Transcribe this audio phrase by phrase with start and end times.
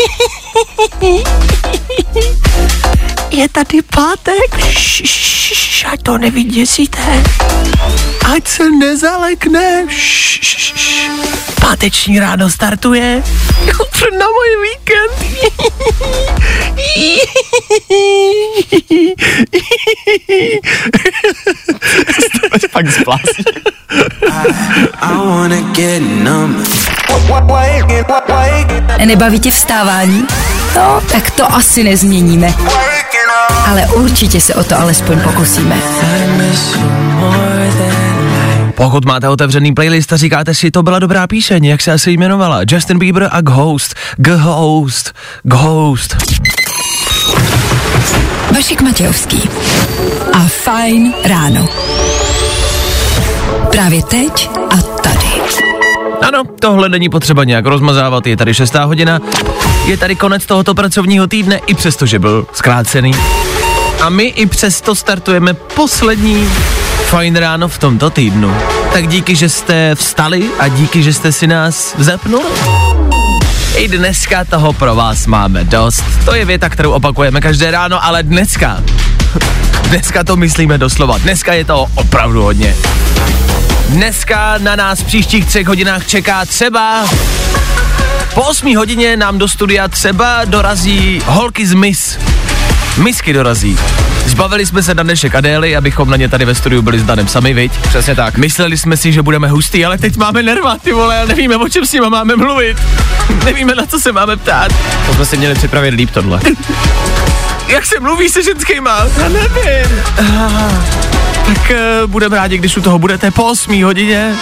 [3.30, 7.22] Je tady pátek, Šš, ať to nevyděsíte.
[8.34, 9.86] Ať se nezalekne.
[9.88, 11.10] Šš,
[11.60, 13.22] Páteční ráno startuje.
[14.18, 15.12] Na můj víkend.
[22.72, 23.44] Pak zblásní.
[29.04, 30.24] Nebaví tě vstávání?
[30.76, 32.54] No, tak to asi nezměníme.
[33.66, 35.76] Ale určitě se o to alespoň pokusíme.
[38.74, 42.60] Pokud máte otevřený playlist a říkáte si, to byla dobrá píseň, jak se asi jmenovala?
[42.68, 43.94] Justin Bieber a Ghost.
[44.16, 45.14] Ghost.
[45.42, 46.16] Ghost.
[48.54, 49.48] Vašek Matějovský.
[50.32, 51.66] A Fajn ráno.
[53.70, 54.49] Právě teď.
[56.32, 59.20] Ano, tohle není potřeba nějak rozmazávat, je tady šestá hodina,
[59.84, 63.14] je tady konec tohoto pracovního týdne, i přesto, že byl zkrácený.
[64.00, 66.48] A my i přesto startujeme poslední
[67.06, 68.56] fajn ráno v tomto týdnu.
[68.92, 72.44] Tak díky, že jste vstali a díky, že jste si nás zapnuli.
[73.76, 76.04] I dneska toho pro vás máme dost.
[76.24, 78.82] To je věta, kterou opakujeme každé ráno, ale dneska,
[79.88, 81.18] dneska to myslíme doslova.
[81.18, 82.76] Dneska je to opravdu hodně.
[83.90, 87.04] Dneska na nás v příštích třech hodinách čeká třeba...
[88.34, 92.18] Po 8 hodině nám do studia třeba dorazí holky z Miss.
[92.96, 93.78] Misky dorazí.
[94.26, 97.28] Zbavili jsme se na dnešek Adély, abychom na ně tady ve studiu byli s Danem
[97.28, 97.72] sami, viď?
[97.72, 98.36] Přesně tak.
[98.36, 101.68] Mysleli jsme si, že budeme hustý, ale teď máme nerva, ty vole, a nevíme, o
[101.68, 102.76] čem s nima máme mluvit.
[103.44, 104.72] Nevíme, na co se máme ptát.
[105.06, 106.40] To jsme si měli připravit líp tohle.
[107.70, 109.06] Jak se mluví se ženskýma?
[109.18, 110.02] Já nevím.
[110.18, 110.72] Ah,
[111.46, 114.34] tak uh, budeme rádi, když u toho budete po 8 hodině.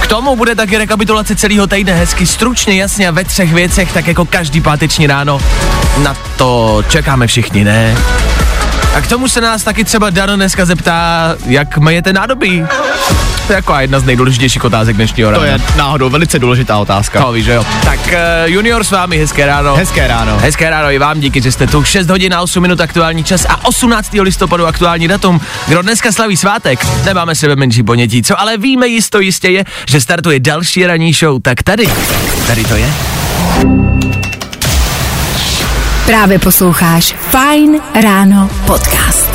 [0.00, 4.06] K tomu bude taky rekapitulace celého týdne hezky, stručně, jasně a ve třech věcech, tak
[4.06, 5.40] jako každý páteční ráno.
[5.98, 7.96] Na to čekáme všichni, ne?
[8.94, 12.66] A k tomu se nás taky třeba Dano dneska zeptá, jak majete nádobí.
[13.46, 15.42] To je jako jedna z nejdůležitějších otázek dnešního rána.
[15.42, 17.22] To je náhodou velice důležitá otázka.
[17.22, 17.66] To víš, že jo.
[17.84, 18.12] Tak uh,
[18.44, 19.74] Junior s vámi, hezké ráno.
[19.74, 20.38] Hezké ráno.
[20.38, 21.84] Hezké ráno i vám, díky, že jste tu.
[21.84, 24.12] 6 hodin a 8 minut aktuální čas a 18.
[24.12, 25.40] listopadu aktuální datum.
[25.68, 28.22] Kdo dneska slaví svátek, nemáme sebe menší ponětí.
[28.22, 31.42] Co ale víme jisto jistě je, že startuje další ranní show.
[31.42, 31.88] Tak tady,
[32.46, 32.94] tady to je.
[36.06, 39.30] Právě posloucháš Fajn ráno podcast.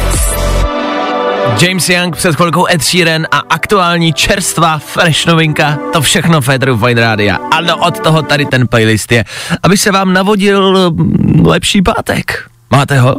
[1.62, 7.02] James Young před chvilkou Ed Sheeran a aktuální čerstvá fresh novinka, to všechno Federu Fine
[7.02, 7.38] Rádia.
[7.52, 9.25] Ano, od toho tady ten playlist je,
[9.63, 12.50] aby se vám navodil mm, lepší pátek.
[12.72, 13.16] Máte ho?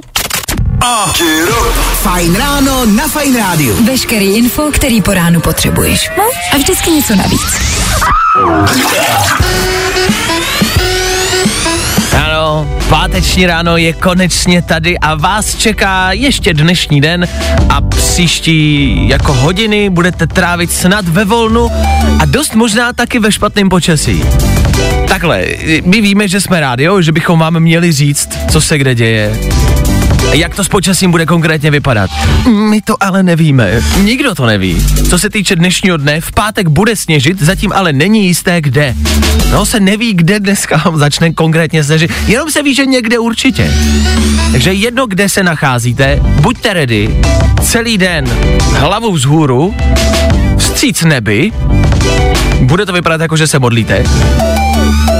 [2.02, 3.84] Fajn ráno na Fajn rádiu.
[3.84, 6.10] Veškerý info, který po ránu potřebuješ.
[6.18, 7.60] No a vždycky něco navíc.
[12.88, 17.28] Páteční ráno je konečně tady a vás čeká ještě dnešní den
[17.68, 21.70] a příští jako hodiny budete trávit snad ve volnu
[22.20, 24.22] a dost možná taky ve špatném počasí.
[25.08, 25.44] Takhle,
[25.84, 29.40] my víme, že jsme rádio, že bychom vám měli říct, co se kde děje.
[30.32, 32.10] Jak to s počasím bude konkrétně vypadat?
[32.70, 33.82] My to ale nevíme.
[34.02, 34.86] Nikdo to neví.
[35.10, 38.94] Co se týče dnešního dne, v pátek bude sněžit, zatím ale není jisté kde.
[39.52, 43.74] No se neví, kde dneska začne konkrétně sněžit, jenom se ví, že někde určitě.
[44.52, 47.20] Takže jedno, kde se nacházíte, buďte ready,
[47.62, 48.24] celý den
[48.78, 49.74] hlavou vzhůru,
[50.58, 51.52] vstříc nebi,
[52.60, 54.04] bude to vypadat jako, že se modlíte.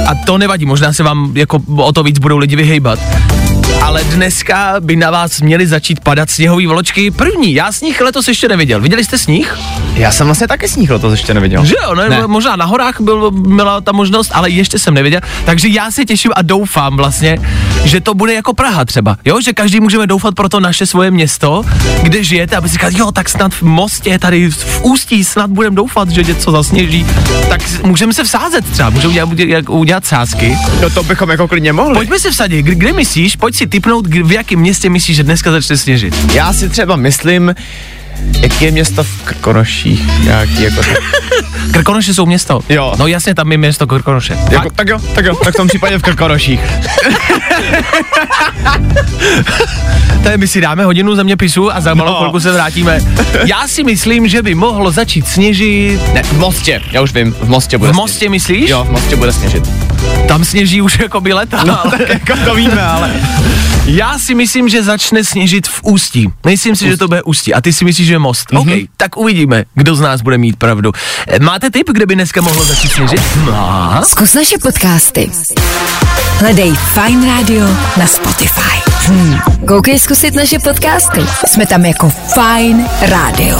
[0.07, 2.99] A to nevadí, možná se vám jako o to víc budou lidi vyhejbat.
[3.81, 7.53] Ale dneska by na vás měly začít padat sněhové vločky první.
[7.53, 8.81] Já sníh letos ještě neviděl.
[8.81, 9.57] Viděli jste sníh?
[9.93, 11.65] Já jsem vlastně taky sníh to ještě neviděl.
[11.65, 12.27] Že jo, ne, Ne.
[12.27, 15.19] možná na horách byl, byla ta možnost, ale ještě jsem neviděl.
[15.45, 17.37] Takže já se těším a doufám vlastně,
[17.83, 19.17] že to bude jako Praha třeba.
[19.25, 21.63] Jo, že každý můžeme doufat pro to naše svoje město,
[22.03, 25.75] kde žijete, aby si říkal, jo, tak snad v Mostě, tady v Ústí, snad budeme
[25.75, 27.05] doufat, že něco zasněží.
[27.49, 30.57] Tak můžeme se vsázet třeba, můžeme udělat, udělat, sázky.
[30.81, 31.93] No to bychom jako klidně mohli.
[31.95, 35.77] Pojďme se vsadit, kde myslíš, pojď si typnout, v jakém městě myslíš, že dneska začne
[35.77, 36.15] sněžit.
[36.33, 37.55] Já si třeba myslím,
[38.39, 40.19] Jaký je město v Krkonoších?
[40.23, 40.81] Nějaký jako...
[41.71, 42.59] Krkonoše jsou město.
[42.69, 42.93] Jo.
[42.99, 44.37] No jasně, tam je město Krkonoše.
[44.51, 46.59] jako tak jo, tak jo, tak v tom případě v Krkonoších.
[50.23, 52.17] Tady my si dáme hodinu zeměpisu a za malou No.
[52.17, 52.99] chvilku se vrátíme.
[53.45, 56.13] Já si myslím, že by mohlo začít sněžit.
[56.13, 58.69] Ne, v Mostě, já už vím, v Mostě bude V Mostě myslíš?
[58.69, 59.63] Jo, v Mostě bude sněžit.
[60.27, 61.63] Tam sněží už jako by leta.
[61.63, 63.11] No, tak jako to víme, ale...
[63.85, 66.29] Já si myslím, že začne sněžit v Ústí.
[66.45, 67.53] Myslím si, že to bude Ústí.
[67.53, 68.51] A ty si myslíš, že je most.
[68.51, 68.61] Mhm.
[68.61, 68.67] OK,
[68.97, 70.91] tak uvidíme, kdo z nás bude mít pravdu.
[71.27, 73.21] Eh, Máte tip, kde by dneska mohlo začít sněžit?
[73.45, 74.01] Má.
[74.05, 75.31] Zkus naše podcasty.
[76.37, 77.67] Hledej Fine Radio
[77.97, 78.81] na Spotify.
[79.05, 79.39] Hmm.
[79.67, 81.21] Koukej zkusit naše podcasty.
[81.47, 83.59] Jsme tam jako Fine Radio.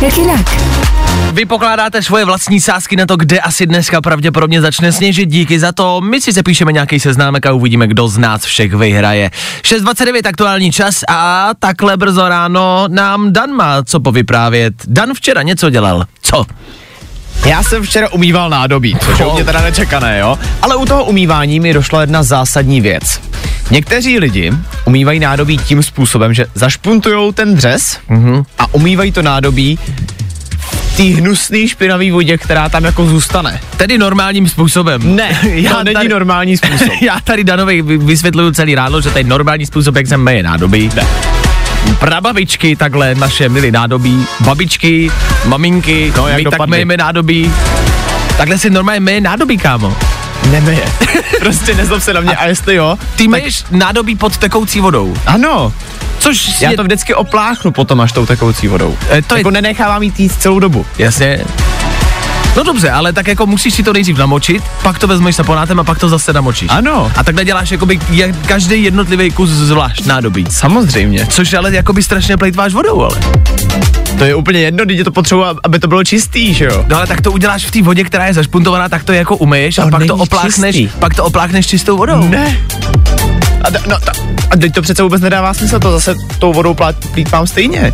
[0.00, 0.85] Jak jinak?
[1.32, 5.28] Vy pokládáte svoje vlastní sázky na to, kde asi dneska pravděpodobně začne sněžit.
[5.28, 6.00] Díky za to.
[6.00, 9.30] My si zapíšeme nějaký seznámek a uvidíme, kdo z nás všech vyhraje.
[9.62, 14.74] 6.29 aktuální čas a takhle brzo ráno nám Dan má co povyprávět.
[14.86, 16.04] Dan včera něco dělal.
[16.22, 16.44] Co?
[17.46, 20.38] Já jsem včera umýval nádobí, což je u mě teda nečekané, jo?
[20.62, 23.20] Ale u toho umývání mi došla jedna zásadní věc.
[23.70, 24.52] Někteří lidi
[24.84, 28.44] umývají nádobí tím způsobem, že zašpuntujou ten dřez mm-hmm.
[28.58, 29.78] a umývají to nádobí
[30.96, 33.60] té hnusné špinavé vodě, která tam jako zůstane.
[33.76, 35.16] Tedy normálním způsobem.
[35.16, 36.88] Ne, Já to není tady- normální způsob.
[37.02, 40.42] Já tady Danovi vy- vysvětluju celý ráno, že to je normální způsob, jak se meje
[40.42, 40.90] nádobí.
[40.96, 41.06] Ne.
[41.98, 45.10] Prababičky takhle naše milí nádobí, babičky,
[45.44, 46.70] maminky, No, jak my tak dopadly?
[46.70, 47.52] mejeme nádobí.
[48.38, 49.96] Takhle si normálně meje nádobí, kámo.
[50.50, 50.84] Nemeje.
[51.40, 55.72] prostě nezlob se na mě a jestli jo, Ty meješ nádobí pod tekoucí vodou, ano,
[56.18, 56.76] což já je...
[56.76, 58.96] to vždycky opláchnu potom až tou tekoucí vodou.
[59.10, 60.86] Eh, to je- jako nenechávám jít jíst celou dobu.
[60.98, 61.44] Jasně.
[62.56, 65.84] No dobře, ale tak jako musíš si to nejdřív namočit, pak to vezmeš saponátem a
[65.84, 66.68] pak to zase namočíš.
[66.72, 67.12] Ano.
[67.16, 70.44] A takhle děláš jakoby je- každý jednotlivý kus zvlášť nádobí.
[70.50, 71.26] Samozřejmě.
[71.26, 73.20] Což ale jakoby strašně plejtváš vodou, ale.
[74.18, 76.84] To je úplně jedno, když je to potřeba, aby to bylo čistý, že jo?
[76.88, 79.78] No ale tak to uděláš v té vodě, která je zašpuntovaná, tak to jako umyješ
[79.78, 80.98] a To pak to opláchneš, čistý.
[80.98, 82.28] pak to opláchneš čistou vodou.
[82.28, 82.58] Ne.
[83.62, 84.12] A, d- no, ta,
[84.50, 87.92] a teď to přece vůbec nedává smysl, to zase tou vodou plát, plýtvám stejně.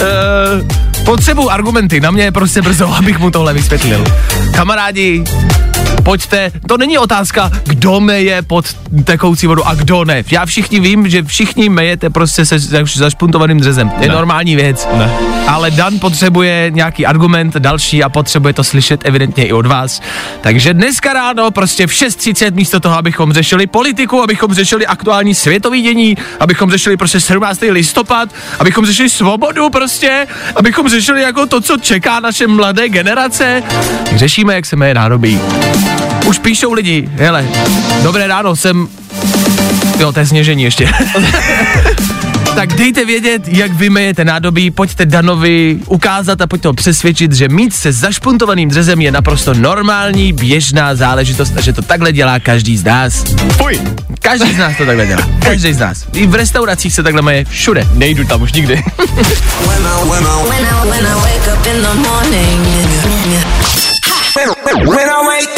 [0.00, 0.66] Uh,
[1.04, 4.04] potřebuji argumenty, na mě je prostě brzo, abych mu tohle vysvětlil.
[4.54, 5.24] Kamarádi,
[6.04, 8.64] pojďte, to není otázka, kdo meje pod
[9.04, 10.24] tekoucí vodu a kdo ne.
[10.30, 13.90] Já všichni vím, že všichni mejete prostě se zaš- zašpuntovaným dřezem.
[13.90, 14.14] To je Ne.
[14.14, 14.88] normální věc.
[14.98, 15.10] Ne.
[15.48, 20.00] Ale Dan potřebuje nějaký argument další a potřebuje to slyšet evidentně i od vás.
[20.40, 25.82] Takže dneska ráno prostě v 6.30 místo toho, abychom řešili politiku, abychom řešili aktuální světový
[25.82, 27.70] dění, abychom řešili prostě 17.
[27.70, 28.28] listopad,
[28.58, 30.26] abychom řešili svobodu prostě,
[30.56, 33.62] abychom řešili jako to, co čeká naše mladé generace,
[34.16, 35.40] řešíme, jak se meje nádobí.
[36.26, 37.44] Už píšou lidi, hele,
[38.02, 38.88] dobré ráno, jsem...
[39.98, 40.88] Jo, to je sněžení ještě.
[42.54, 47.74] tak dejte vědět, jak vymejete nádobí, pojďte Danovi ukázat a pojďte ho přesvědčit, že mít
[47.74, 52.84] se zašpuntovaným dřezem je naprosto normální, běžná záležitost a že to takhle dělá každý z
[52.84, 53.24] nás.
[53.56, 53.80] Fuj,
[54.22, 55.22] Každý z nás to takhle dělá.
[55.44, 56.04] Každý z nás.
[56.12, 57.88] I v restauracích se takhle meje všude.
[57.94, 58.74] nejdu tam už nikdy.
[64.86, 65.51] When I wake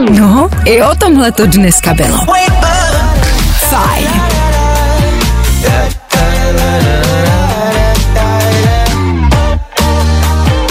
[0.00, 2.18] No, i o tomhle to dneska bylo.
[3.70, 4.08] Fajn.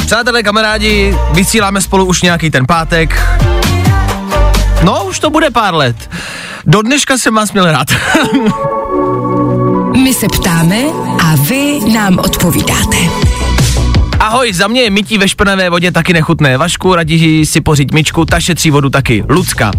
[0.05, 3.21] Přátelé, kamarádi, vysíláme spolu už nějaký ten pátek.
[4.83, 6.09] No, už to bude pár let.
[6.65, 7.87] Do dneška jsem vás měl rád.
[10.03, 10.77] My se ptáme
[11.23, 12.97] a vy nám odpovídáte.
[14.27, 16.57] Ahoj, za mě je mytí ve špinavé vodě taky nechutné.
[16.57, 19.23] Vašku, radí si pořiď myčku, ta šetří vodu taky.
[19.29, 19.71] Lucka.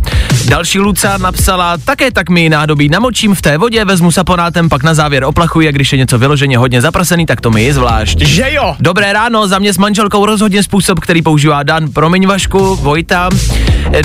[0.48, 4.94] Další Luca napsala, také tak mi nádobí namočím v té vodě, vezmu saponátem, pak na
[4.94, 8.18] závěr oplachuji a když je něco vyloženě hodně zaprasený, tak to mi je zvlášť.
[8.18, 8.76] že jo?
[8.80, 11.92] Dobré ráno, za mě s manželkou rozhodně způsob, který používá Dan.
[11.92, 13.28] Promiň Vašku, Vojta.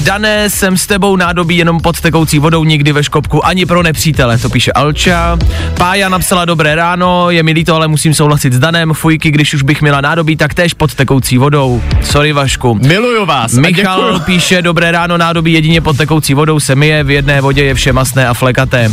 [0.04, 4.38] Dané, jsem s tebou nádobí jenom pod tekoucí vodou, nikdy ve škopku, ani pro nepřítele,
[4.38, 5.38] to píše Alča.
[5.78, 8.94] Pája napsala dobré ráno, je mi líto, ale musím souhlasit s Danem.
[8.94, 11.82] Fujky, když už bych měla nádobí, tak též pod tekoucí vodou.
[12.04, 12.74] Sorry Vašku.
[12.74, 13.54] Miluju vás.
[13.54, 17.74] Michal píše, dobré ráno, nádobí jedině pod tekoucí vodou se myje, v jedné vodě je
[17.74, 18.92] vše masné a flekaté.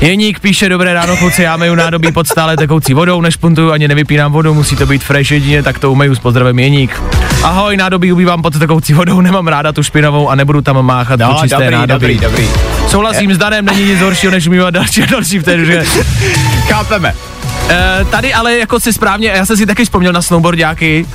[0.00, 4.32] Jeník píše, dobré ráno kluci, já meju nádobí pod stále tekoucí vodou, nešpuntuju ani nevypínám
[4.32, 7.02] vodu, musí to být fresh jedině, tak to umeju s pozdravem Jeník.
[7.42, 11.38] Ahoj, nádobí ubývám pod tekoucí vodou, nemám ráda tu špinavou a nebudu tam máchat No,
[11.42, 12.14] čisté dobrý, nádobí.
[12.18, 12.48] dobrý, dobrý.
[12.88, 15.84] Souhlasím s Danem, není nic horšího, než umývat další a další vteřiny.
[16.68, 17.14] Chápeme.
[17.68, 21.06] E, tady ale jako si správně, já jsem si taky vzpomněl na snowboardiáky.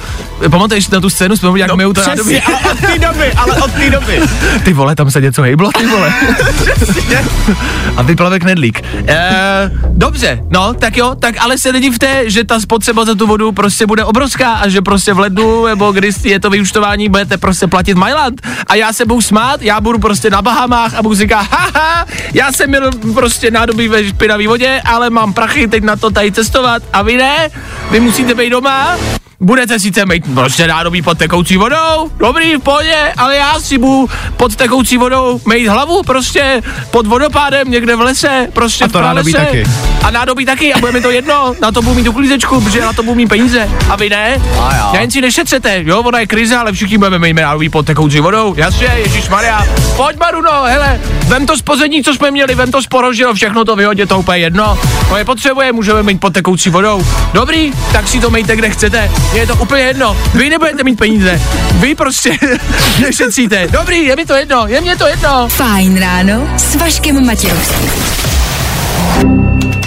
[0.50, 2.01] Pamatuješ na tu scénu snowboardiák no, myjou to?
[2.01, 4.22] Přesně, ale od té doby, ale od té doby.
[4.63, 6.13] Ty vole, tam se něco hejblo, ty vole.
[7.98, 8.81] A vyplave knedlík.
[9.07, 13.51] E, dobře, no, tak jo, tak ale se nedivte, že ta spotřeba za tu vodu
[13.51, 17.67] prostě bude obrovská a že prostě v lednu, nebo když je to vyučtování, budete prostě
[17.67, 18.41] platit Mailand.
[18.67, 22.51] A já se budu smát, já budu prostě na Bahamách a budu říkat, haha, já
[22.51, 26.83] jsem měl prostě nádobí ve špinavé vodě, ale mám prachy teď na to tady cestovat
[26.93, 27.50] a vy ne,
[27.91, 28.97] vy musíte být doma
[29.43, 34.09] budete sice mít prostě nádobí pod tekoucí vodou, dobrý, v pohodě, ale já si budu
[34.38, 39.01] pod tekoucí vodou mít hlavu prostě pod vodopádem někde v lese, prostě A to v
[39.01, 39.51] nádobí pralese.
[39.51, 39.63] taky.
[40.03, 42.93] A nádobí taky a bude mi to jedno, na to budu mít uklízečku, protože na
[42.93, 43.69] to budu mít peníze.
[43.89, 44.41] A vy ne?
[44.62, 44.91] A.
[44.93, 48.19] Já jen si nešetřete, jo, ona je krize, ale všichni budeme mít nádobí pod tekoucí
[48.19, 48.53] vodou.
[48.57, 49.67] Jasně, Ježíš Maria.
[49.95, 53.65] Pojď Maruno, hele, vem to z pozadní, co jsme měli, vem to z porožilo, všechno
[53.65, 54.79] to vyhodě, to úplně jedno.
[55.09, 57.05] To je potřebuje, můžeme mít pod tekoucí vodou.
[57.33, 59.12] Dobrý, tak si to mějte kde chcete.
[59.34, 60.18] Je to úplně jedno.
[60.34, 61.42] Vy nebudete mít peníze.
[61.72, 62.38] Vy prostě
[63.02, 63.68] nešetříte.
[63.68, 65.48] Dobrý, je mi to jedno, je mě to jedno.
[65.48, 67.90] Fajn ráno s Vaškem Matějovským.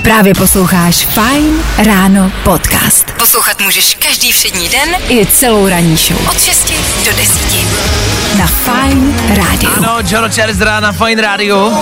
[0.03, 2.96] Právě posloucháš Fajn ráno podcast.
[3.27, 6.29] Poslouchat můžeš každý všední den i celou ranní show.
[6.29, 6.73] Od 6
[7.05, 8.39] do 10.
[8.39, 9.73] Na Fajn rádiu.
[9.81, 11.73] No, George Ezra na Fine Radio.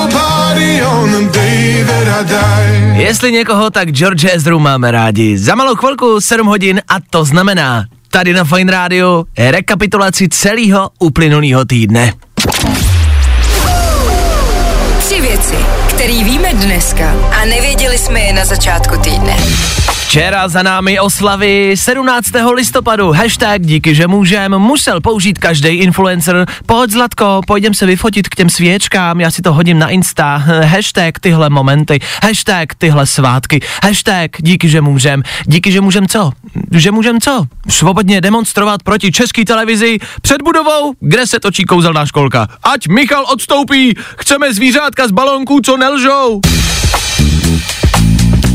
[2.97, 5.39] Jestli někoho, tak George Ezru máme rádi.
[5.39, 11.65] Za malou chvilku 7 hodin a to znamená tady na Fine Radio rekapitulaci celého uplynulého
[11.65, 12.13] týdne.
[14.99, 15.57] Tři věci,
[15.89, 19.37] které víme dneska a nevěděli jsme je na začátku týdne.
[20.15, 22.31] Včera za námi oslavy 17.
[22.55, 23.13] listopadu.
[23.13, 24.59] Hashtag díky, že můžem.
[24.59, 26.47] Musel použít každý influencer.
[26.67, 30.37] Pojď Zlatko, pojďem se vyfotit k těm svěčkám, já si to hodím na Insta.
[30.65, 32.01] Hashtag tyhle momenty.
[32.23, 33.61] Hashtag tyhle svátky.
[33.83, 35.23] Hashtag díky, že můžem.
[35.45, 36.31] Díky, že můžem co?
[36.73, 37.45] Že můžem co?
[37.69, 42.49] Svobodně demonstrovat proti české televizi před budovou, kde se točí kouzelná školka.
[42.63, 46.41] Ať Michal odstoupí, chceme zvířátka z balonků, co nelžou.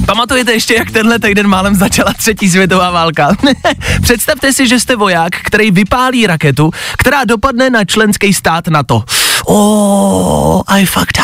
[0.10, 3.30] Pamatujete ještě, jak tenhle týden málem začala třetí světová válka?
[4.02, 9.04] Představte si, že jste voják, který vypálí raketu, která dopadne na členský stát NATO.
[9.46, 11.18] Oh, I fucked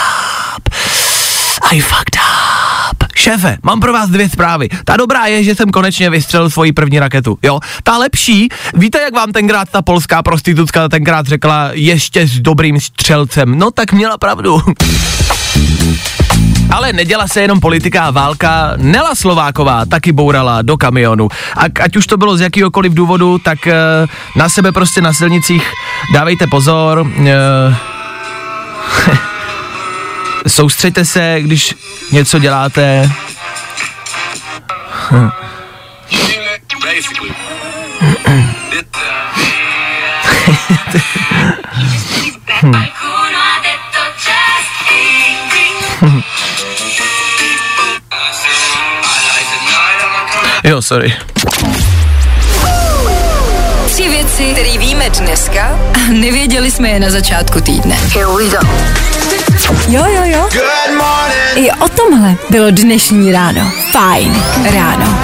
[0.56, 0.70] up.
[1.72, 2.16] I fucked
[2.92, 3.04] up.
[3.16, 4.70] Šéfe, mám pro vás dvě zprávy.
[4.86, 7.38] Ta dobrá je, že jsem konečně vystřelil svoji první raketu.
[7.44, 12.80] Jo, ta lepší, víte, jak vám tenkrát ta polská prostitutka tenkrát řekla ještě s dobrým
[12.80, 13.60] střelcem.
[13.60, 14.62] No tak měla pravdu.
[16.72, 18.74] Ale neděla se jenom politika a válka.
[18.78, 21.30] Nela Slováková taky bourala do kamionu.
[21.56, 23.74] A ať už to bylo z jakýhokoliv důvodu, tak uh,
[24.36, 25.72] na sebe prostě na silnicích
[26.14, 27.02] dávejte pozor.
[27.02, 27.08] Uh,
[30.48, 31.76] soustřeďte se, když
[32.12, 33.12] něco děláte.
[50.66, 51.14] Jo, sorry.
[53.86, 57.96] Tři věci, které víme dneska a nevěděli jsme je na začátku týdne.
[57.96, 58.68] Here we go.
[59.88, 60.50] Jo, jo, jo.
[61.56, 63.72] I o tomhle bylo dnešní ráno.
[63.92, 64.44] Fajn
[64.74, 65.20] ráno.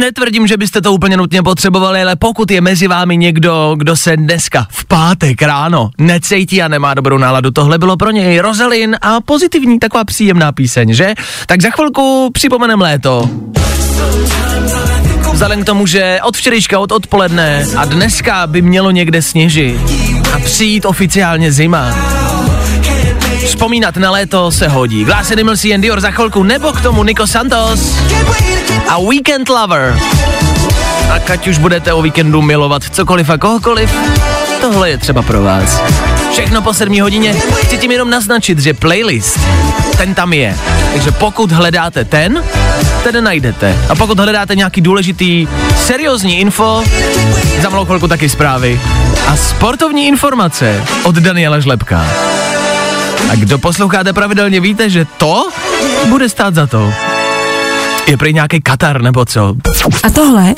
[0.00, 4.16] Netvrdím, že byste to úplně nutně potřebovali, ale pokud je mezi vámi někdo, kdo se
[4.16, 9.20] dneska v pátek ráno necítí a nemá dobrou náladu, tohle bylo pro něj Rozelin a
[9.20, 11.14] pozitivní taková příjemná píseň, že?
[11.46, 13.30] Tak za chvilku připomenem léto.
[15.32, 19.80] Vzhledem k tomu, že od včerejška, od odpoledne a dneska by mělo někde sněžit
[20.34, 21.94] a přijít oficiálně zima.
[23.46, 25.04] Vzpomínat na léto se hodí.
[25.04, 27.80] Glass Animals and Dior za chvilku, nebo k tomu Nico Santos
[28.88, 29.98] a Weekend Lover.
[31.10, 33.94] A ať už budete o víkendu milovat cokoliv a kohokoliv,
[34.60, 35.82] tohle je třeba pro vás.
[36.32, 37.34] Všechno po 7 hodině.
[37.34, 39.40] Chci tím jenom naznačit, že playlist,
[39.96, 40.56] ten tam je.
[40.92, 42.42] Takže pokud hledáte ten,
[43.02, 43.76] ten najdete.
[43.88, 46.84] A pokud hledáte nějaký důležitý, seriózní info,
[47.62, 48.80] za malou chvilku taky zprávy.
[49.26, 52.06] A sportovní informace od Daniela Žlepka.
[53.30, 55.48] A kdo posloucháte pravidelně, víte, že to
[56.08, 56.92] bude stát za to.
[58.06, 59.54] Je prý nějaký Katar nebo co?
[60.02, 60.54] A tohle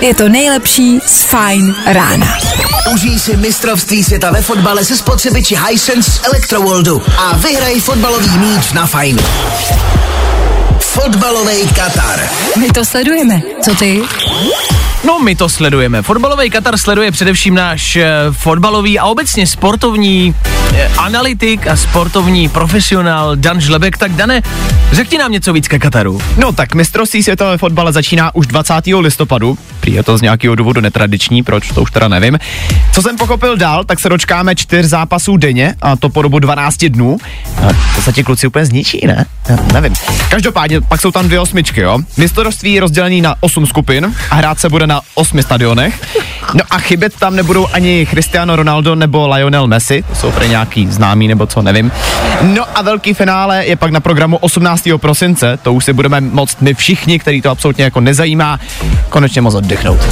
[0.00, 2.38] je to nejlepší z Fajn rána.
[2.92, 8.72] Užij si mistrovství světa ve fotbale se spotřebiči Hisense z Electroworldu a vyhraj fotbalový míč
[8.72, 9.22] na fajnu.
[10.80, 12.28] Fotbalový Katar.
[12.56, 13.42] My to sledujeme.
[13.62, 14.02] Co ty?
[15.08, 16.02] No, my to sledujeme.
[16.02, 20.34] Fotbalový Katar sleduje především náš e, fotbalový a obecně sportovní
[20.74, 23.98] e, analytik a sportovní profesionál Dan Žlebek.
[23.98, 24.42] Tak Dane,
[24.92, 26.20] řekni nám něco víc ke Kataru.
[26.36, 28.74] No tak mistrovství světa ve fotbale začíná už 20.
[29.00, 29.58] listopadu.
[29.88, 32.38] Prý je to z nějakého důvodu netradiční, proč to už teda nevím.
[32.92, 36.84] Co jsem pochopil dál, tak se dočkáme čtyř zápasů denně a to po dobu 12
[36.84, 37.18] dnů.
[37.56, 39.26] A to se ti kluci úplně zničí, ne?
[39.48, 39.94] Já nevím.
[40.28, 41.98] Každopádně pak jsou tam dvě osmičky, jo.
[42.16, 46.02] Mistrovství je rozdělený na osm skupin a hrát se bude na osmi stadionech.
[46.54, 50.86] No a chybět tam nebudou ani Cristiano Ronaldo nebo Lionel Messi, to jsou pro nějaký
[50.86, 51.92] známý nebo co, nevím.
[52.42, 54.88] No a velký finále je pak na programu 18.
[54.96, 58.60] prosince, to už si budeme moct my všichni, který to absolutně jako nezajímá,
[59.08, 60.00] konečně moc oddechnout.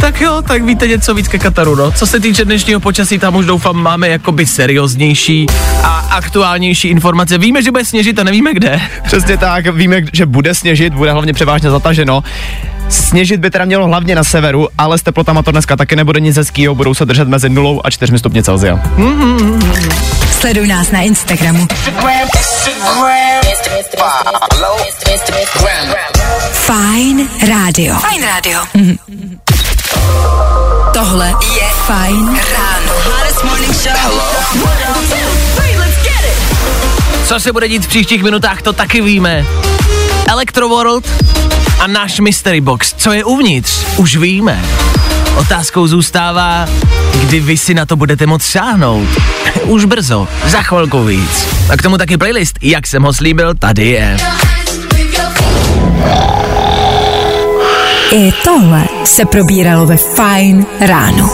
[0.00, 1.92] Tak jo, tak víte něco víc ke Kataru, no.
[1.92, 5.46] Co se týče dnešního počasí, tam už doufám máme jakoby serióznější
[5.82, 7.38] a aktuálnější informace.
[7.38, 8.80] Víme, že bude sněžit a nevíme kde.
[9.04, 12.22] Přesně tak, víme, že bude sněžit, bude hlavně převážně zataženo.
[12.88, 16.36] Sněžit by teda mělo hlavně na severu, ale s teplotama to dneska taky nebude nic
[16.36, 18.80] hezkýho, budou se držet mezi 0 a 4 stupně Celsia.
[20.40, 21.66] Sleduj nás na Instagramu.
[26.52, 27.94] Fajn rádio.
[27.94, 28.60] Fajn rádio.
[30.92, 32.92] Tohle je Fajn ráno.
[33.04, 34.22] Hottest morning show.
[37.26, 39.46] Co se bude dít v příštích minutách, to taky víme.
[40.28, 41.06] Electroworld
[41.80, 42.94] a náš Mystery Box.
[42.96, 44.64] Co je uvnitř, už víme.
[45.36, 46.68] Otázkou zůstává,
[47.20, 49.08] kdy vy si na to budete moct sáhnout.
[49.62, 51.48] Už brzo, za chvilku víc.
[51.70, 54.16] A k tomu taky playlist, jak jsem ho slíbil, tady je.
[58.12, 61.30] I tohle se probíralo ve Fajn ráno.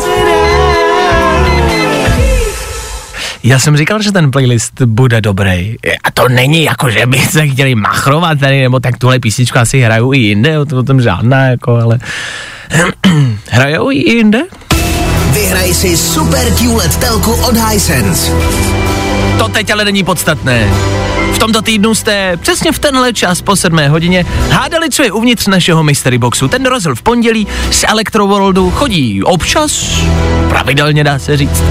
[3.44, 5.76] Já jsem říkal, že ten playlist bude dobrý.
[6.04, 9.80] A to není jako, že by se chtěli machrovat tady, nebo tak tuhle písničku asi
[9.80, 11.98] hrajou i jinde, o tom, žádná, jako, ale
[13.50, 14.42] hrajou i jinde?
[15.32, 18.32] Vyhraj si super QLED telku od Hisense.
[19.38, 20.68] To teď ale není podstatné.
[21.42, 25.46] V tomto týdnu jste přesně v tenhle čas po 7 hodině hádali, co je uvnitř
[25.46, 26.48] našeho mystery boxu.
[26.48, 30.02] Ten rozhl v pondělí z Electroworldu chodí občas,
[30.48, 31.62] pravidelně dá se říct.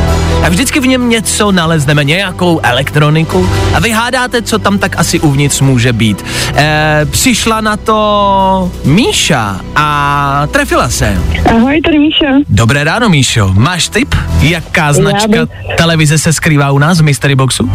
[0.45, 5.19] A vždycky v něm něco nalezneme, nějakou elektroniku a vy hádáte, co tam tak asi
[5.19, 6.25] uvnitř může být.
[6.55, 11.21] E, přišla na to Míša a trefila se.
[11.49, 12.25] Ahoj, tady Míša.
[12.49, 13.51] Dobré ráno, Míšo.
[13.53, 15.47] Máš tip, jaká značka
[15.77, 17.71] televize se skrývá u nás v Mystery Boxu?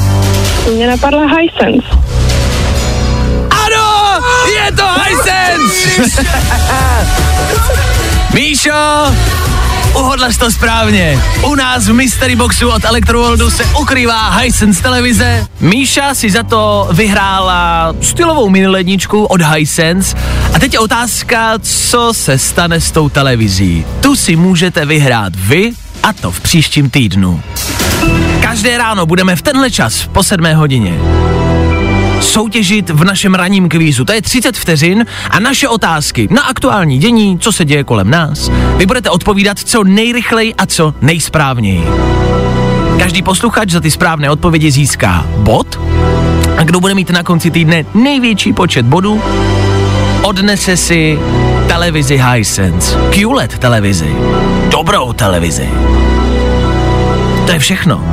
[0.74, 1.88] Mě napadla Hisense.
[3.50, 4.20] Ano,
[4.54, 6.22] je to Hisense!
[8.34, 8.72] Míšo,
[9.94, 11.20] uhodla jsi to správně.
[11.42, 15.46] U nás v Mystery Boxu od Electroworldu se ukrývá Hisense televize.
[15.60, 20.16] Míša si za to vyhrála stylovou mini ledničku od Hisense.
[20.54, 23.86] A teď je otázka, co se stane s tou televizí.
[24.00, 25.72] Tu si můžete vyhrát vy,
[26.06, 27.42] a to v příštím týdnu.
[28.40, 30.98] Každé ráno budeme v tenhle čas po 7 hodině
[32.20, 34.04] soutěžit v našem ranním kvízu.
[34.04, 38.50] To je 30 vteřin a naše otázky na aktuální dění, co se děje kolem nás.
[38.76, 41.84] Vy budete odpovídat co nejrychleji a co nejsprávněji.
[42.98, 45.80] Každý posluchač za ty správné odpovědi získá bod
[46.56, 49.22] a kdo bude mít na konci týdne největší počet bodů,
[50.22, 51.18] odnese si
[51.76, 54.16] televizi Hisense, QLED televizi,
[54.70, 55.68] dobrou televizi.
[57.46, 58.04] To je všechno.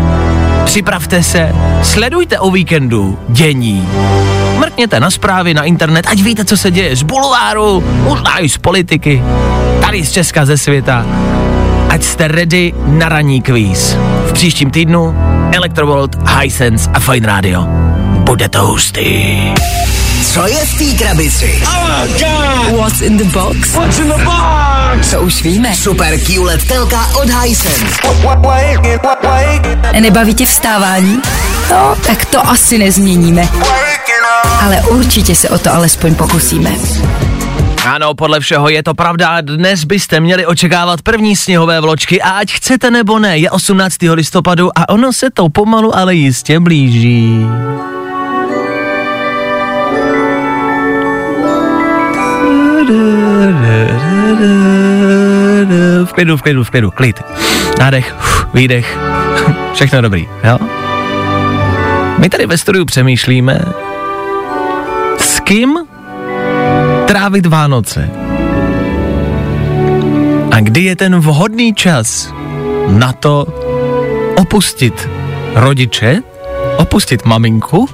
[0.65, 3.87] Připravte se, sledujte o víkendu dění.
[4.57, 8.57] Mrkněte na zprávy, na internet, ať víte, co se děje z bulváru, možná i z
[8.57, 9.23] politiky,
[9.81, 11.05] tady z Česka, ze světa.
[11.89, 13.97] Ať jste ready na ranní kvíz.
[14.27, 15.15] V příštím týdnu
[15.51, 17.63] Electrovolt, Hisense a Fine Radio.
[18.23, 19.53] Bude to hustý.
[20.31, 21.63] Co je v té krabici?
[22.77, 23.71] What's in the box?
[23.71, 25.11] What's in the box?
[25.11, 25.75] To už víme.
[25.75, 27.85] Super QLED telka od Hisense.
[29.99, 31.21] Nebaví tě vstávání?
[31.71, 33.49] No, tak to asi nezměníme.
[34.61, 36.71] Ale určitě se o to alespoň pokusíme.
[37.85, 39.41] Ano, podle všeho je to pravda.
[39.41, 43.95] Dnes byste měli očekávat první sněhové vločky a ať chcete nebo ne, je 18.
[44.13, 47.45] listopadu a ono se to pomalu, ale jistě blíží.
[56.05, 57.23] V klidu, v klidu, v klidu, klid.
[57.79, 58.15] Nádech,
[58.53, 58.97] výdech,
[59.73, 60.57] všechno dobrý, jo?
[62.17, 63.59] My tady ve studiu přemýšlíme,
[65.19, 65.77] s kým
[67.07, 68.09] trávit Vánoce.
[70.51, 72.33] A kdy je ten vhodný čas
[72.87, 73.45] na to
[74.35, 75.09] opustit
[75.55, 76.21] rodiče,
[76.77, 77.89] opustit maminku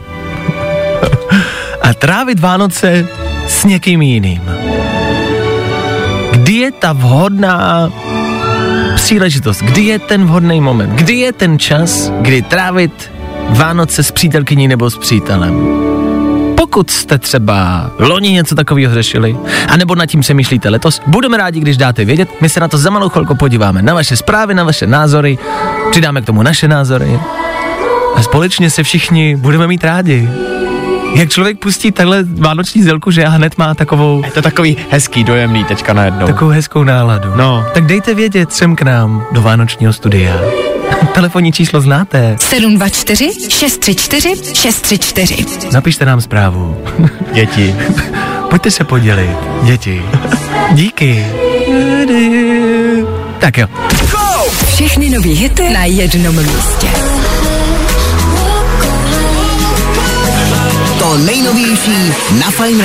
[1.81, 3.07] a trávit Vánoce
[3.47, 4.58] s někým jiným.
[6.71, 7.91] Ta vhodná
[8.95, 13.11] příležitost, kdy je ten vhodný moment, kdy je ten čas, kdy trávit
[13.49, 15.67] Vánoce s přítelkyní nebo s přítelem.
[16.57, 21.77] Pokud jste třeba loni něco takového řešili, anebo nad tím přemýšlíte letos, budeme rádi, když
[21.77, 22.29] dáte vědět.
[22.41, 25.37] My se na to za malou chvilku podíváme na vaše zprávy, na vaše názory,
[25.91, 27.19] přidáme k tomu naše názory
[28.15, 30.29] a společně se všichni budeme mít rádi.
[31.15, 35.23] Jak člověk pustí takhle vánoční zelku, že a hned má takovou, Je to takový hezký,
[35.23, 36.25] dojemný teďka najednou.
[36.27, 37.29] takovou hezkou náladu.
[37.35, 37.65] No.
[37.73, 40.33] Tak dejte vědět sem k nám do vánočního studia.
[41.13, 42.35] Telefonní číslo znáte.
[42.39, 45.45] 724 634 634.
[45.73, 46.77] Napište nám zprávu.
[47.33, 47.75] Děti.
[48.49, 50.01] Pojďte se podělit, děti.
[50.71, 51.25] Díky.
[53.39, 53.67] Tak jo.
[54.67, 56.87] Všechny nový hity na jednom místě.
[61.25, 62.83] Nejnovější na Fine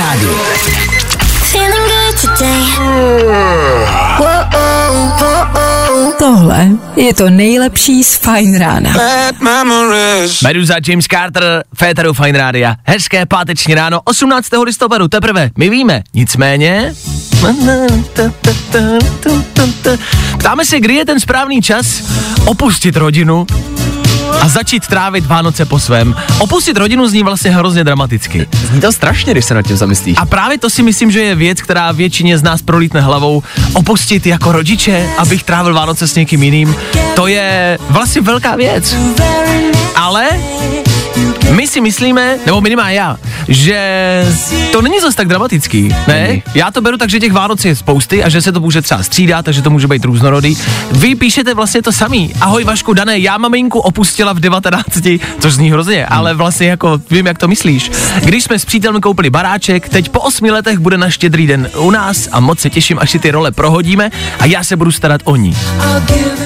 [2.21, 2.65] today.
[6.19, 8.93] Tohle je to nejlepší z Fine Rána.
[10.43, 12.75] Meduza James Carter, Féteru Fine Rádia.
[12.83, 14.49] Hezké páteční ráno, 18.
[14.63, 16.03] listopadu, teprve, my víme.
[16.13, 16.93] Nicméně...
[20.37, 21.87] Ptáme se, kdy je ten správný čas
[22.45, 23.45] opustit rodinu
[24.41, 26.15] a začít trávit Vánoce po svém.
[26.39, 28.47] Opustit rodinu zní vlastně hrozně dramaticky.
[28.71, 30.17] Zní to strašně, když se nad tím zamyslíš.
[30.21, 33.43] A právě to si myslím, že je věc, která většině z nás prolítne hlavou.
[33.73, 36.75] Opustit jako rodiče, abych trávil Vánoce s někým jiným,
[37.15, 38.95] to je vlastně velká věc.
[39.95, 40.29] Ale
[41.51, 44.23] my si myslíme, nebo minimálně já, že
[44.71, 46.41] to není zase tak dramatický, ne?
[46.55, 49.03] Já to beru tak, že těch Vánoc je spousty a že se to může třeba
[49.03, 50.57] střídat, takže to může být různorodý.
[50.91, 52.33] Vy píšete vlastně to samý.
[52.41, 54.83] Ahoj Vašku, Dané, já maminku opustila v 19,
[55.39, 57.91] což zní hrozně, ale vlastně jako vím, jak to myslíš.
[58.23, 61.91] Když jsme s přítelem koupili baráček, teď po osmi letech bude na štědrý den u
[61.91, 65.21] nás a moc se těším, až si ty role prohodíme a já se budu starat
[65.23, 65.57] o ní.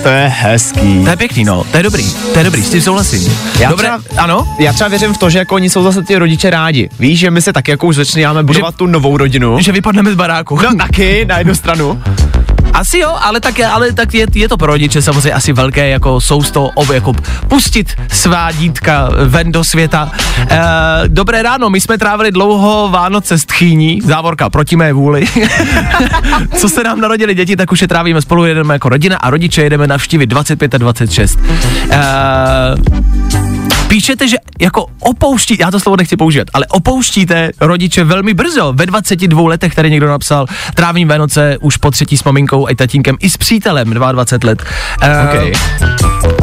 [0.03, 1.03] To je hezký.
[1.03, 3.37] To je pěkný, no, to je dobrý, to je dobrý, s tím souhlasím.
[3.59, 4.55] Já Dobré, třeba- ano?
[4.59, 6.89] Já třeba věřím v to, že jako oni jsou zase ty rodiče rádi.
[6.99, 9.59] Víš, že my se tak jako už začínáme budovat tu novou rodinu.
[9.59, 10.59] Že vypadneme z baráku.
[10.63, 12.01] No taky, na jednu stranu.
[12.73, 15.89] Asi jo, ale tak, je, ale tak je, je to pro rodiče samozřejmě asi velké
[15.89, 17.13] jako sousto, ob, jako
[17.47, 20.11] pustit svá dítka ven do světa.
[20.49, 20.57] E,
[21.07, 25.25] dobré ráno, my jsme trávili dlouho Vánoce s tchýní, závorka proti mé vůli.
[26.55, 29.61] Co se nám narodili děti, tak už je trávíme spolu, jedeme jako rodina a rodiče
[29.61, 31.39] jedeme navštívit 25 a 26.
[31.91, 33.48] E,
[33.89, 38.73] Píšete, že jako opouští, já to slovo nechci používat, ale opouštíte rodiče velmi brzo.
[38.73, 43.17] Ve 22 letech tady někdo napsal, trávím Vánoce už po třetí s maminkou a tatínkem
[43.19, 44.63] i s přítelem 22 let.
[45.03, 45.53] Uh, Okay.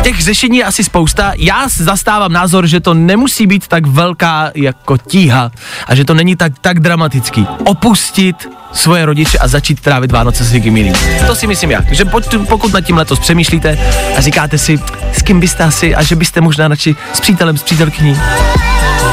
[0.03, 1.33] Těch řešení je asi spousta.
[1.37, 5.51] Já zastávám názor, že to nemusí být tak velká jako tíha
[5.87, 7.46] a že to není tak, tak dramatický.
[7.64, 10.94] Opustit svoje rodiče a začít trávit Vánoce s někým jiným.
[11.27, 11.81] To si myslím já.
[11.90, 13.79] Že po- pokud nad tím letos přemýšlíte
[14.16, 14.79] a říkáte si,
[15.12, 18.16] s kým byste asi a že byste možná radši s přítelem, s přítelkyní.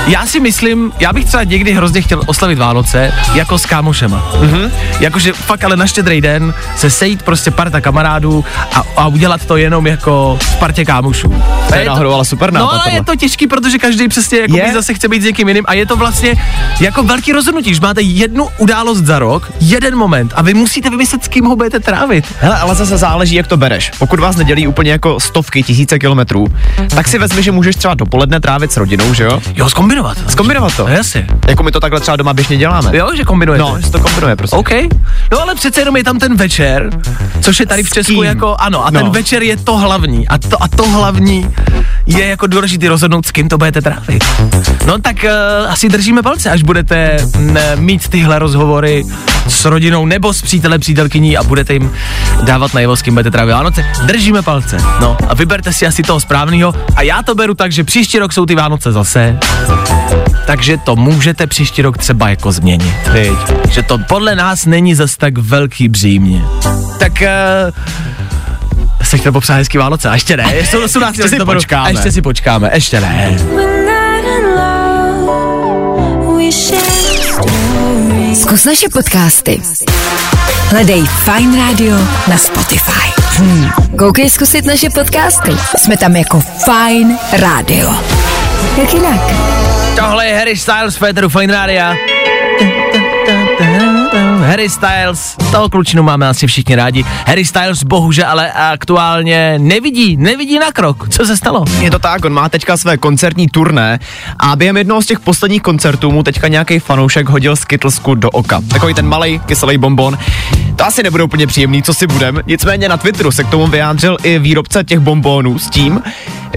[0.08, 4.32] Já si myslím, já bych třeba někdy hrozně chtěl oslavit Vánoce jako s kámošema.
[4.42, 4.72] Mm-hmm.
[5.00, 9.58] Jakože fakt ale na štědrý den se sejít prostě parta kamarádů a, a udělat to
[9.58, 11.30] jenom jako v partě kámošů.
[11.68, 12.98] To A je náhodou ale super No nápad ale tohle.
[13.00, 14.74] je to těžký, protože každý přesně jako Je.
[14.74, 16.36] zase chce být s někým jiným a je to vlastně
[16.80, 21.24] jako velký rozhodnutí, že máte jednu událost za rok, jeden moment a vy musíte vymyslet,
[21.24, 22.26] s kým ho budete trávit.
[22.40, 23.92] Hele, ale zase záleží, jak to bereš.
[24.00, 26.48] Pokud vás nedělí úplně jako stovky, tisíce kilometrů,
[26.90, 29.42] tak si vezmi, že můžeš třeba dopoledne trávit s rodinou, že jo?
[29.56, 30.18] Jo, zkombinovat.
[30.32, 30.88] Zkombinovat to.
[30.88, 31.28] No, jasně.
[31.48, 32.98] Jako my to takhle třeba doma běžně děláme.
[32.98, 33.64] Jo, že kombinujete.
[33.64, 34.56] No, že to kombinuje prostě.
[34.56, 34.70] OK.
[35.32, 36.90] No ale přece jenom je tam ten večer,
[37.42, 39.12] což je tady v Česku jako, ano, a ten No.
[39.12, 40.28] večer je to hlavní.
[40.28, 41.48] A to, a to hlavní
[42.06, 44.24] je jako důležitý rozhodnout, s kým to budete trávit.
[44.86, 49.06] No tak uh, asi držíme palce, až budete m, mít tyhle rozhovory
[49.48, 51.92] s rodinou nebo s přítelem, přítelkyní a budete jim
[52.44, 53.86] dávat najevo, s kým budete trávit Vánoce.
[54.04, 54.78] Držíme palce.
[55.02, 56.74] No a vyberte si asi toho správného.
[56.96, 59.38] A já to beru tak, že příští rok jsou ty Vánoce zase.
[60.46, 62.94] Takže to můžete příští rok třeba jako změnit.
[63.12, 63.38] Viď.
[63.70, 66.42] Že to podle nás není zas tak velký břímě.
[67.00, 67.28] Tak uh,
[69.04, 71.10] se chtěl popřát hezký Vánoce, a ještě ne, ještě, 18.
[71.10, 71.60] Ještě si listopadu.
[71.60, 71.86] počkáme.
[71.86, 73.38] A ještě si počkáme, ještě ne.
[78.42, 79.62] Zkus naše podcasty.
[80.70, 81.98] Hledej Fine Radio
[82.28, 83.22] na Spotify.
[83.38, 83.70] Hmm.
[83.98, 85.52] Koukej zkusit naše podcasty.
[85.78, 87.94] Jsme tam jako Fine Radio.
[88.78, 89.53] Jak jinak?
[89.96, 92.13] Tohle je Harry Styles, Féteru Fine Radio.
[94.44, 97.06] Harry Styles, toho klučinu máme asi všichni rádi.
[97.28, 101.10] Harry Styles bohužel ale aktuálně nevidí, nevidí na krok.
[101.10, 101.66] Co se stalo?
[101.80, 104.00] Je to tak, on má teďka své koncertní turné
[104.40, 108.62] a během jednoho z těch posledních koncertů mu teďka nějaký fanoušek hodil skitlsku do oka.
[108.68, 110.18] Takový ten malý kyselý bonbon.
[110.76, 112.42] To asi nebude úplně příjemný, co si budem.
[112.48, 116.02] Nicméně na Twitteru se k tomu vyjádřil i výrobce těch bonbonů s tím,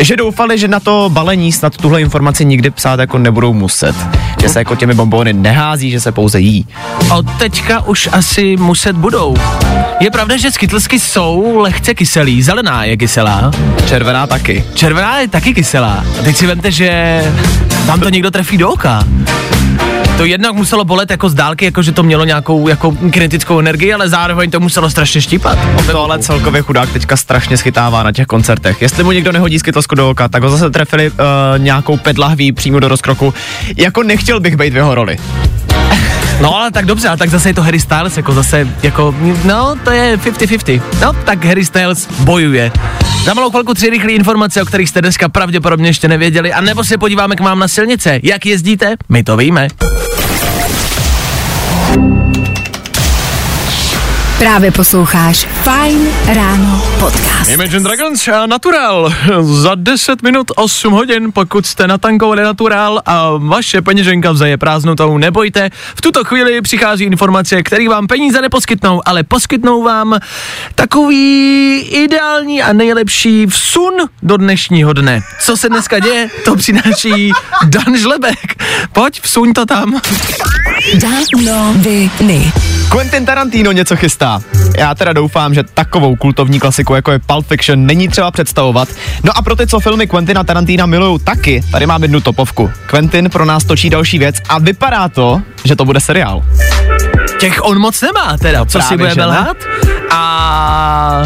[0.01, 3.97] že doufali, že na to balení snad tuhle informaci nikdy psát jako nebudou muset.
[4.41, 6.67] Že se jako těmi bonbony nehází, že se pouze jí.
[7.17, 9.37] Od teďka už asi muset budou.
[10.01, 12.43] Je pravda, že skytlsky jsou lehce kyselý.
[12.43, 13.51] Zelená je kyselá,
[13.89, 14.65] Červená taky.
[14.75, 16.05] červená je taky kyselá.
[16.21, 17.23] A teď si vemte, že
[17.85, 19.05] vám to někdo trefí do oka.
[20.17, 23.93] To jednak muselo bolet jako z dálky, jako že to mělo nějakou jako kinetickou energii,
[23.95, 25.59] ale zároveň to muselo strašně štípat.
[25.91, 28.83] To ale celkově chudák teďka strašně schytává na těch koncertech.
[28.83, 31.17] Jestli mu někdo nehodí skytlsku do oka, tak ho zase trefili uh,
[31.59, 33.35] nějakou pedlahví přímo do rozkroku.
[33.77, 35.17] Jako nechtěl bych být v jeho roli.
[36.41, 39.77] No ale tak dobře, ale tak zase je to Harry Styles, jako zase, jako, no
[39.85, 40.81] to je 50-50.
[41.03, 42.73] No tak Harry Styles bojuje.
[43.25, 46.85] Za malou chvilku tři rychlé informace, o kterých jste dneska pravděpodobně ještě nevěděli, a nebo
[46.85, 48.21] se podíváme k vám na silnice.
[48.23, 48.95] Jak jezdíte?
[49.09, 49.69] My to víme.
[54.39, 57.51] Právě posloucháš Fine Ráno podcast.
[57.51, 59.15] Imagine Dragons a Natural.
[59.43, 65.71] Za 10 minut 8 hodin, pokud jste natankovali Natural a vaše peněženka vzaje prázdnotou, nebojte.
[65.95, 70.19] V tuto chvíli přichází informace, které vám peníze neposkytnou, ale poskytnou vám
[70.75, 75.21] takový ideální a nejlepší vsun do dnešního dne.
[75.41, 77.33] Co se dneska děje, to přináší
[77.65, 78.63] Dan Žlebek.
[78.93, 80.01] Pojď, vsuň to tam.
[80.95, 82.53] Danoviny.
[82.89, 84.41] Quentin Tarantino něco chystá.
[84.79, 88.89] Já teda doufám, že takovou kultovní klasiku, jako je Pulp Fiction, není třeba představovat.
[89.25, 92.71] No a pro ty, co filmy Quentina Tarantina milují taky, tady mám jednu topovku.
[92.87, 96.45] Quentin pro nás točí další věc a vypadá to, že to bude seriál.
[97.41, 99.57] Těch on moc nemá teda, co si budeme lhát.
[100.11, 101.23] A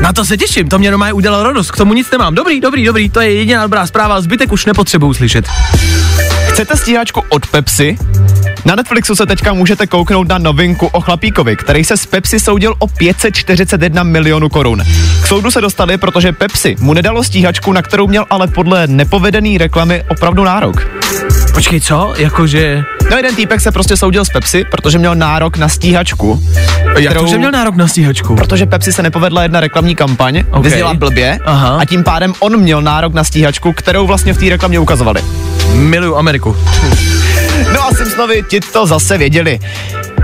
[0.00, 2.34] na to se těším, to mě doma udělal radost, k tomu nic nemám.
[2.34, 5.44] Dobrý, dobrý, dobrý, to je jediná dobrá zpráva, zbytek už nepotřebuju slyšet.
[6.60, 7.96] Chcete stíhačku od Pepsi?
[8.64, 12.74] Na Netflixu se teďka můžete kouknout na novinku o chlapíkovi, který se z Pepsi soudil
[12.78, 14.84] o 541 milionů korun.
[15.22, 19.58] K soudu se dostali, protože Pepsi mu nedalo stíhačku, na kterou měl ale podle nepovedený
[19.58, 20.86] reklamy opravdu nárok.
[21.54, 22.14] Počkej, co?
[22.18, 22.82] Jakože...
[23.10, 26.42] No jeden týpek se prostě soudil s Pepsi, protože měl nárok na stíhačku.
[26.98, 28.36] Jak to, že měl nárok na stíhačku?
[28.36, 30.46] Protože Pepsi se nepovedla jedna reklamní kampaň, Ok.
[30.48, 30.62] okay.
[30.62, 31.78] vyzněla blbě Aha.
[31.80, 35.22] a tím pádem on měl nárok na stíhačku, kterou vlastně v té reklamě ukazovali.
[35.74, 36.49] Miluju Ameriku.
[37.72, 39.58] No a Simpsonovi ti to zase věděli.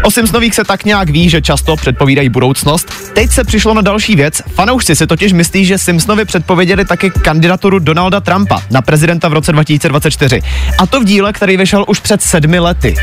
[0.06, 2.92] O Simpsonových se tak nějak ví, že často předpovídají budoucnost.
[3.12, 4.42] Teď se přišlo na další věc.
[4.54, 9.52] Fanoušci si totiž myslí, že Simpsonovi předpověděli taky kandidaturu Donalda Trumpa na prezidenta v roce
[9.52, 10.42] 2024.
[10.78, 12.94] A to v díle, který vyšel už před sedmi lety.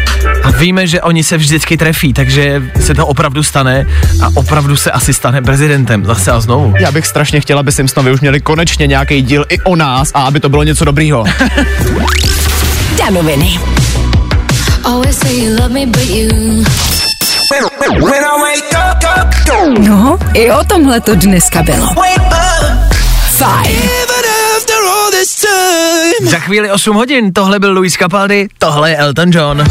[0.44, 3.86] A víme, že oni se vždycky trefí, takže se to opravdu stane
[4.22, 6.06] a opravdu se asi stane prezidentem.
[6.06, 6.74] Zase a znovu.
[6.80, 10.24] Já bych strašně chtěla, aby Simpsonovi už měli konečně nějaký díl i o nás a
[10.24, 11.24] aby to bylo něco dobrýho.
[12.98, 13.60] Danoviny.
[14.86, 16.30] Always say you love me, but you.
[19.80, 21.88] No, i o tomhle to dneska bylo.
[23.38, 23.82] Fajn.
[26.22, 29.64] Za chvíli 8 hodin, tohle byl Luis Capaldi, tohle je Elton John.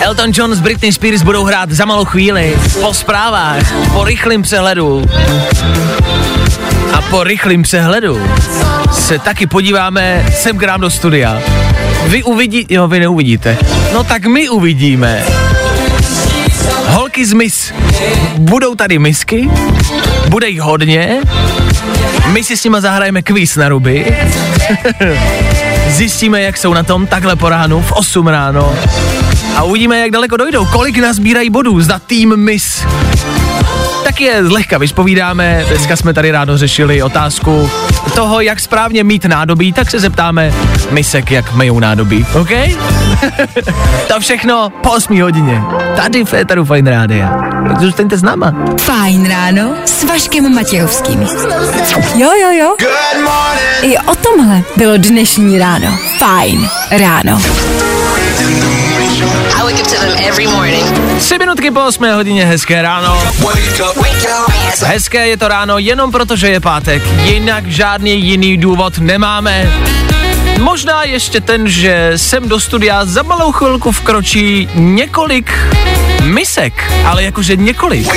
[0.00, 5.04] Elton John s Britney Spears budou hrát za malou chvíli, po zprávách, po rychlém přehledu.
[6.92, 8.20] A po rychlém přehledu
[8.94, 11.42] se taky podíváme sem k nám do studia.
[12.06, 13.58] Vy uvidí, jo, vy neuvidíte.
[13.92, 15.24] No tak my uvidíme.
[16.86, 17.72] Holky z mis.
[18.38, 19.50] Budou tady misky,
[20.28, 21.20] bude jich hodně,
[22.26, 24.16] my si s nima zahrajeme kvíz na ruby.
[25.88, 28.74] Zjistíme, jak jsou na tom takhle po ránu, v 8 ráno.
[29.56, 32.84] A uvidíme, jak daleko dojdou, kolik nazbírají bodů za tým Miss.
[34.04, 37.70] Tak je zlehka vyspovídáme, dneska jsme tady ráno řešili otázku
[38.14, 40.52] toho, jak správně mít nádobí, tak se zeptáme
[40.90, 42.48] misek, jak myjou nádobí, OK?
[44.08, 45.62] to všechno po 8 hodině,
[45.96, 47.08] tady v Féteru Fine.
[47.68, 48.54] Tak zůstaňte s náma.
[48.80, 51.20] Fajn ráno s Vaškem Matějovským.
[52.14, 52.76] Jo, jo, jo.
[53.82, 55.98] I o tomhle bylo dnešní ráno.
[56.18, 57.40] Fajn ráno.
[59.64, 60.84] I wake up to them every morning.
[61.18, 63.22] Tři minutky po 8 hodině, hezké ráno.
[64.86, 69.72] Hezké je to ráno jenom proto, že je pátek, jinak žádný jiný důvod nemáme.
[70.60, 75.52] Možná ještě ten, že sem do studia za malou chvilku vkročí několik
[76.24, 78.12] misek, ale jakože několik.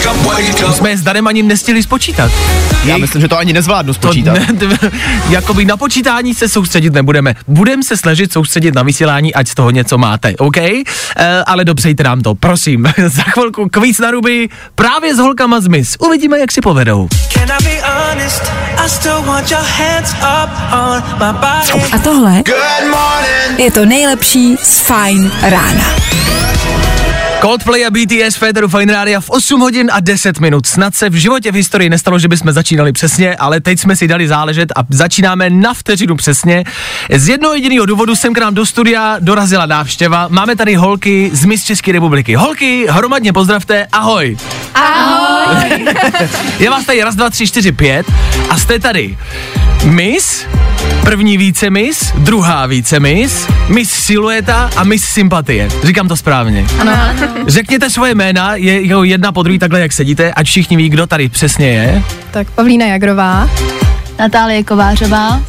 [0.68, 2.32] My jsme je s Danem ani nestihli spočítat.
[2.72, 4.34] Já Jejich- myslím, že to ani nezvládnu to spočítat.
[4.34, 4.92] ne, t-
[5.30, 7.34] jakoby na počítání se soustředit nebudeme.
[7.48, 10.58] Budeme se snažit soustředit na vysílání, ať z toho něco máte, OK?
[10.58, 10.84] Uh,
[11.46, 12.88] ale dopřejte nám to, prosím.
[13.08, 15.96] Za chvilku kvíc na ruby právě s holkama z Miss.
[16.00, 17.08] Uvidíme, jak si povedou.
[21.92, 22.44] A tohle
[23.58, 25.86] je to nejlepší z Fine rána.
[27.42, 30.66] Coldplay a BTS Féteru Fine Rádia v 8 hodin a 10 minut.
[30.66, 34.08] Snad se v životě v historii nestalo, že bychom začínali přesně, ale teď jsme si
[34.08, 36.64] dali záležet a začínáme na vteřinu přesně.
[37.16, 40.28] Z jednoho jediného důvodu jsem k nám do studia dorazila návštěva.
[40.30, 42.36] Máme tady holky z Miss České republiky.
[42.36, 44.38] Holky, hromadně pozdravte, ahoj.
[44.76, 45.86] Ahoj.
[46.60, 48.06] Je vás tady raz, dva, tři, čtyři, pět
[48.50, 49.18] a jste tady
[49.84, 50.46] Miss,
[51.08, 55.70] první více Miss, druhá více Miss, Miss Silueta a Miss Sympatie.
[55.84, 56.66] Říkám to správně.
[57.48, 61.08] Řekněte svoje jména, je jo jedna po druhý takhle, jak sedíte, ať všichni ví, kdo
[61.08, 62.04] tady přesně je.
[62.32, 63.50] Tak Pavlína Jagrová,
[64.20, 65.42] Natálie Kovářová,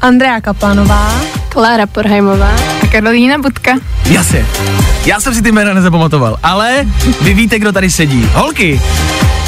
[0.00, 2.56] Andrea Kaplánová Klára Porhajmová.
[2.82, 3.70] a Karolína Budka.
[4.10, 4.46] Jasně.
[5.06, 6.86] Já jsem si ty jména nezapamatoval, ale
[7.20, 8.28] vy víte, kdo tady sedí.
[8.32, 8.80] Holky,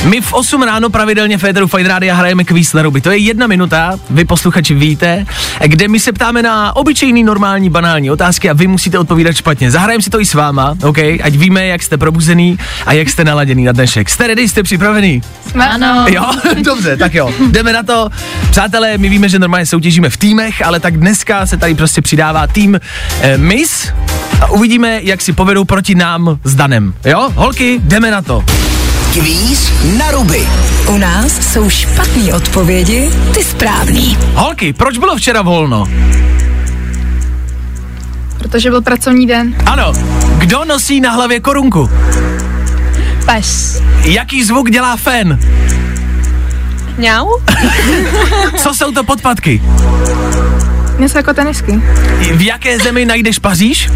[0.05, 3.01] my v 8 ráno pravidelně Féteru Fine Rádia hrajeme kvíz na ruby.
[3.01, 5.27] To je jedna minuta, vy posluchači víte,
[5.65, 9.71] kde my se ptáme na obyčejný, normální, banální otázky a vy musíte odpovídat špatně.
[9.71, 10.99] Zahrajeme si to i s váma, OK?
[10.99, 14.11] Ať víme, jak jste probuzený a jak jste naladěný na dnešek.
[14.11, 15.23] Jste ready, jste připravený?
[15.61, 16.05] Ano.
[16.09, 16.31] Jo,
[16.65, 17.33] dobře, tak jo.
[17.51, 18.09] Jdeme na to.
[18.51, 22.47] Přátelé, my víme, že normálně soutěžíme v týmech, ale tak dneska se tady prostě přidává
[22.47, 22.81] tým
[23.21, 23.93] eh, Miss
[24.41, 26.95] a uvidíme, jak si povedou proti nám s Danem.
[27.05, 28.45] Jo, holky, jdeme na to.
[29.19, 30.49] Kvíz na ruby.
[30.89, 34.19] U nás jsou špatné odpovědi, ty správný.
[34.35, 35.87] Holky, proč bylo včera volno?
[38.39, 39.55] Protože byl pracovní den.
[39.67, 39.93] Ano,
[40.39, 41.91] kdo nosí na hlavě korunku?
[43.27, 43.83] Pes.
[44.03, 45.41] Jaký zvuk dělá fen?
[46.99, 47.29] Mňau?
[48.57, 49.63] Co jsou to podpatky?
[50.99, 51.73] Něco jako tenisky.
[52.35, 53.91] V jaké zemi najdeš Paříž?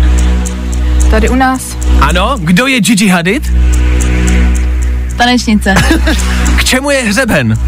[1.10, 1.76] Tady u nás.
[2.00, 3.52] Ano, kdo je Gigi Hadid?
[5.16, 5.74] Tanečnice.
[6.56, 7.58] K čemu je hřeben?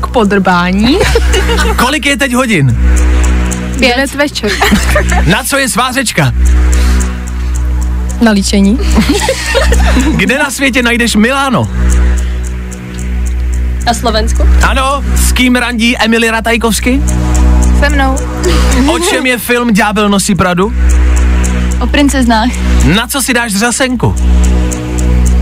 [0.00, 0.98] K podrbání.
[1.76, 2.78] Kolik je teď hodin?
[3.78, 4.50] Pět večer.
[5.26, 6.32] Na co je svářečka?
[8.20, 8.78] Na líčení.
[10.16, 11.70] Kde na světě najdeš Miláno?
[13.86, 14.42] Na Slovensku.
[14.68, 17.00] Ano, s kým randí Emily Ratajkovsky?
[17.80, 18.16] Se mnou.
[18.86, 20.72] O čem je film Ďábel nosí Pradu?
[21.80, 22.48] O princeznách.
[22.94, 24.14] Na co si dáš řasenku?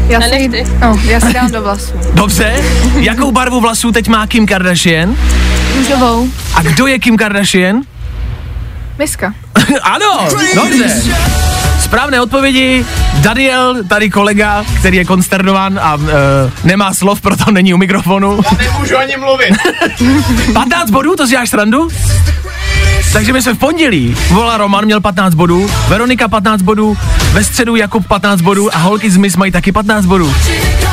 [0.08, 1.92] Já si, no, já si dám do vlasů.
[2.14, 2.54] Dobře,
[2.94, 5.16] jakou barvu vlasů teď má Kim Kardashian?
[5.76, 6.28] Růžovou.
[6.54, 7.82] A kdo je Kim Kardashian?
[8.98, 9.34] Miska.
[9.82, 11.02] ano, dobře.
[11.80, 12.84] Správné odpovědi.
[13.14, 16.10] Daniel, tady kolega, který je konsternován a uh,
[16.64, 18.40] nemá slov, proto není u mikrofonu.
[18.58, 19.54] Nemůžu ani mluvit.
[20.52, 21.88] 15 bodů, to si děláš srandu?
[23.12, 24.16] Takže my jsme v pondělí.
[24.28, 26.98] Vola Roman měl 15 bodů, Veronika 15 bodů,
[27.32, 30.34] ve středu Jakub 15 bodů a holky z Miss mají taky 15 bodů.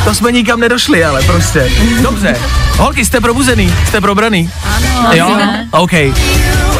[0.04, 1.72] To jsme nikam nedošli, ale prostě.
[2.02, 2.38] Dobře.
[2.78, 4.50] Holky, jste probuzený, jste probraný.
[4.76, 5.36] Ano, Jo?
[5.38, 5.68] ne.
[5.72, 5.92] OK.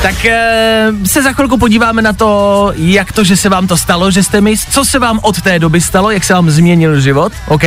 [0.02, 4.12] Tak e, se za chvilku podíváme na to, jak to, že se vám to stalo,
[4.12, 7.34] že jste mis, co se vám od té doby stalo, jak se vám změnil život,
[7.48, 7.64] OK?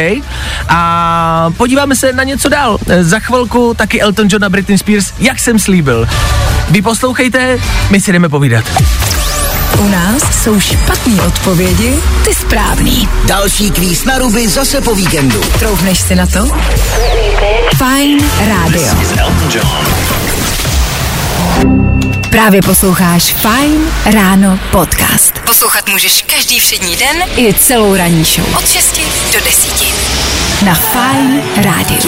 [0.68, 2.78] A podíváme se na něco dál.
[2.88, 6.06] E, za chvilku taky Elton John a Britney Spears, jak jsem slíbil.
[6.70, 7.58] Vy poslouchejte,
[7.90, 8.64] my si jdeme povídat.
[9.78, 13.08] U nás jsou špatné odpovědi, ty správný.
[13.24, 15.40] Další kvíz na ruby zase po víkendu.
[15.58, 16.50] Troufneš si na to?
[17.76, 18.88] Fine Radio.
[22.30, 25.38] Právě posloucháš Fine Ráno podcast.
[25.38, 28.56] Poslouchat můžeš každý všední den i celou ranní show.
[28.58, 29.00] Od 6
[29.32, 29.84] do 10.
[30.64, 31.98] Na Fine Radio.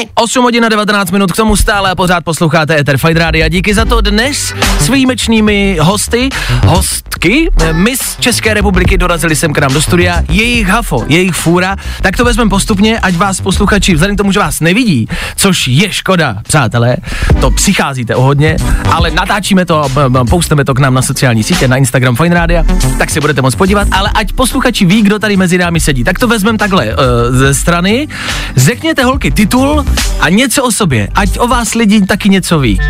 [0.00, 0.20] All night.
[0.30, 3.48] 8 hodin a 19 minut, k tomu stále a pořád posloucháte Ether Fight Radio.
[3.48, 6.28] Díky za to dnes s výjimečnými hosty,
[6.66, 11.76] hostky, eh, Miss České republiky dorazili sem k nám do studia, jejich hafo, jejich fůra,
[12.02, 15.92] tak to vezmeme postupně, ať vás posluchači, vzhledem k tomu, že vás nevidí, což je
[15.92, 16.96] škoda, přátelé,
[17.40, 18.56] to přicházíte o hodně,
[18.92, 19.88] ale natáčíme to,
[20.30, 22.64] pousteme to k nám na sociální sítě, na Instagram Fine Radio,
[22.98, 26.18] tak se budete moc podívat, ale ať posluchači ví, kdo tady mezi námi sedí, tak
[26.18, 26.94] to vezmeme takhle uh,
[27.30, 28.08] ze strany.
[28.56, 29.84] Řekněte holky titul
[30.20, 32.80] a něco o sobě, ať o vás lidi taky něco ví.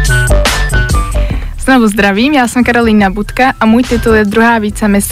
[1.64, 5.08] Znovu zdravím, já jsem Karolína Budka a můj titul je druhá více mis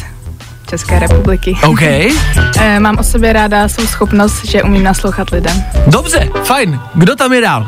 [0.70, 1.56] České republiky.
[1.64, 1.82] OK,
[2.60, 5.64] E, mám o sobě ráda svou schopnost, že umím naslouchat lidem.
[5.86, 6.80] dobře, fajn.
[6.94, 7.66] Kdo tam je dál?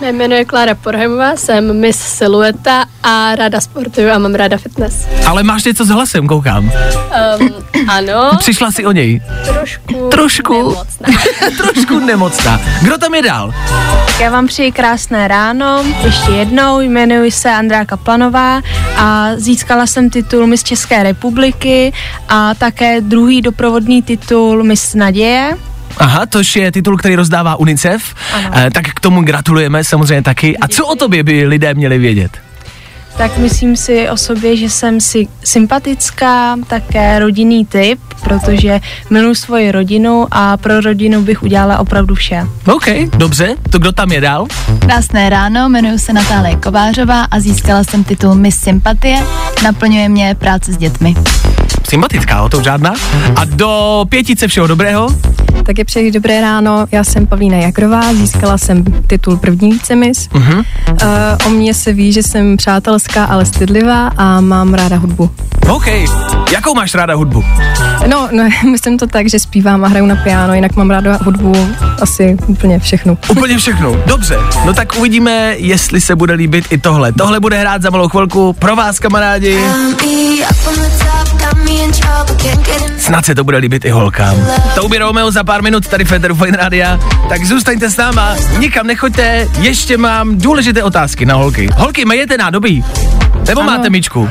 [0.00, 5.06] Mé jméno je Klára Porhemová, jsem Miss Silueta a ráda sportuju a mám ráda fitness.
[5.26, 6.64] Ale máš něco s hlasem, koukám.
[7.40, 7.50] Um,
[7.88, 9.20] ano, Přišla si o něj.
[9.44, 10.52] trošku, Trošku.
[10.54, 11.08] nemocná.
[11.56, 12.60] Trošku nemocná.
[12.82, 13.54] Kdo tam je dál?
[14.06, 18.60] Tak já vám přeji krásné ráno, ještě jednou, jmenuji se Andrá Kaplanová
[18.96, 21.92] a získala jsem titul Miss České republiky
[22.28, 25.56] a také druhý doprovodný titul Miss Naděje.
[25.98, 28.02] Aha, tož je titul, který rozdává UNICEF.
[28.52, 30.58] Eh, tak k tomu gratulujeme samozřejmě taky.
[30.58, 32.30] A co o tobě by lidé měli vědět?
[33.18, 38.80] Tak myslím si o sobě, že jsem si sympatická, také rodinný typ, protože
[39.10, 42.46] miluji svoji rodinu a pro rodinu bych udělala opravdu vše.
[42.66, 42.86] OK,
[43.16, 43.54] dobře.
[43.70, 44.46] To kdo tam je dál?
[44.78, 49.18] Krásné ráno, jmenuji se Natálie Kovářová a získala jsem titul Miss Sympatie.
[49.64, 51.14] Naplňuje mě práce s dětmi.
[51.88, 52.94] Sympatická, o to žádná.
[53.36, 55.08] A do pětice všeho dobrého.
[55.68, 60.28] Také přeji dobré ráno, já jsem Pavlína Jakrová, získala jsem titul první vícemis.
[60.32, 60.58] Mhm.
[60.58, 60.96] Uh,
[61.46, 65.30] o mně se ví, že jsem přátelská, ale stydlivá a mám ráda hudbu.
[65.68, 65.86] OK.
[66.52, 67.44] Jakou máš ráda hudbu?
[68.06, 71.52] No, no, myslím to tak, že zpívám a hraju na piano, jinak mám ráda hudbu
[72.00, 73.18] asi úplně všechno.
[73.28, 73.96] Úplně všechno.
[74.06, 74.36] Dobře.
[74.64, 77.12] No tak uvidíme, jestli se bude líbit i tohle.
[77.12, 79.58] Tohle bude hrát za malou chvilku pro vás, kamarádi.
[83.08, 84.36] Snad se to bude líbit i holkám.
[84.74, 87.00] Touby Romeo za pár minut tady Federu Fine Radia.
[87.28, 91.68] Tak zůstaňte s náma, nikam nechoďte, ještě mám důležité otázky na holky.
[91.76, 92.84] Holky, majete nádobí?
[93.48, 93.70] Nebo Ano.
[93.70, 94.30] máte myčku?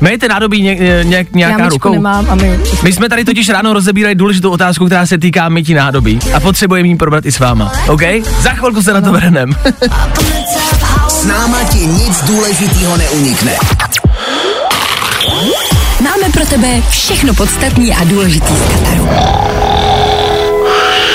[0.00, 1.92] Majete nádobí ně, ně, nějak, já nějaká myčku rukou?
[1.94, 2.60] nemám a my...
[2.82, 6.88] My jsme tady totiž ráno rozebírali důležitou otázku, která se týká mytí nádobí a potřebujeme
[6.88, 8.02] ji probrat i s váma, OK?
[8.40, 9.56] Za chvilku se na to vrhnem.
[11.08, 13.52] S náma ti nic důležitýho neunikne.
[16.10, 19.08] Máme pro tebe všechno podstatný a důležitý z Kataru.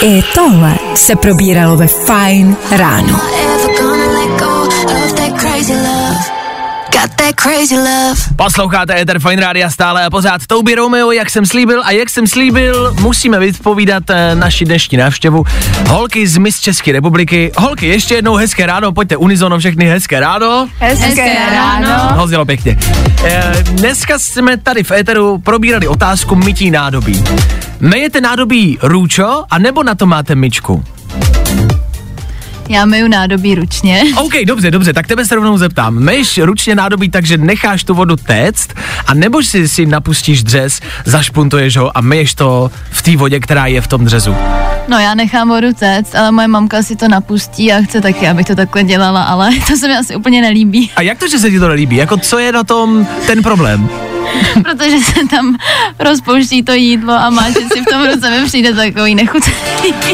[0.01, 3.19] I tohle se probíralo ve Fine ráno.
[8.35, 12.27] Posloucháte Ether Fine Rádia stále a pořád Touby Romeo, jak jsem slíbil a jak jsem
[12.27, 15.45] slíbil, musíme vypovídat eh, naši dnešní návštěvu.
[15.87, 17.51] Holky z Miss České republiky.
[17.57, 20.69] Holky, ještě jednou hezké ráno, pojďte unizono všechny hezké ráno.
[20.79, 22.15] Hezké ráno.
[22.17, 22.77] No, zjelo pěkně.
[23.23, 27.23] E, dneska jsme tady v Eteru probírali otázku mytí nádobí.
[27.79, 30.83] Mejete nádobí růčo, a nebo na to máte myčku?
[32.69, 34.03] Já myju nádobí ručně.
[34.17, 35.95] OK, dobře, dobře, tak tebe se rovnou zeptám.
[35.95, 38.73] Meješ ručně nádobí tak, že necháš tu vodu téct,
[39.07, 43.65] a nebo si si napustíš dřez, zašpuntuješ ho a myješ to v té vodě, která
[43.67, 44.35] je v tom dřezu?
[44.87, 48.45] No já nechám vodu téct, ale moje mamka si to napustí a chce taky, abych
[48.45, 51.49] to takhle dělala, ale to se mi asi úplně nelíbí, A jak to, že se
[51.51, 51.95] ti to nelíbí?
[51.95, 53.89] Jako co je na tom ten problém?
[54.63, 55.57] protože se tam
[55.99, 59.53] rozpouští to jídlo a máš si v tom ruce mi přijde takový nechutný.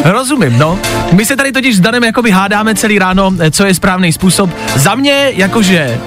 [0.04, 0.80] Rozumím, no.
[1.12, 4.50] My se tady totiž s Danem jakoby hádáme celý ráno, co je správný způsob.
[4.76, 6.00] Za mě, jakože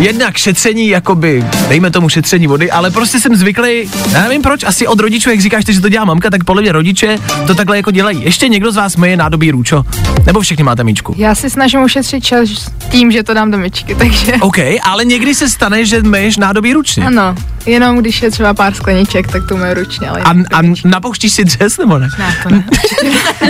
[0.00, 4.86] jednak šetření, jakoby, dejme tomu šetření vody, ale prostě jsem zvyklý, já nevím proč, asi
[4.86, 7.90] od rodičů, jak říkáš, že to dělá mamka, tak podle mě rodiče to takhle jako
[7.90, 8.24] dělají.
[8.24, 9.84] Ještě někdo z vás myje nádobí růčo?
[10.26, 11.14] Nebo všichni máte míčku?
[11.18, 12.48] Já si snažím ušetřit čas
[12.90, 16.72] tím, že to dám do myčky, takže OK, ale někdy se stane, že myješ nádobí
[16.72, 17.06] ručně.
[17.06, 17.34] ano,
[17.66, 21.44] jenom když je třeba pár skleniček, tak to moje ručně, ale A, a napouštíš si
[21.44, 22.08] dřez nebo ne?
[22.18, 22.64] ne, to ne.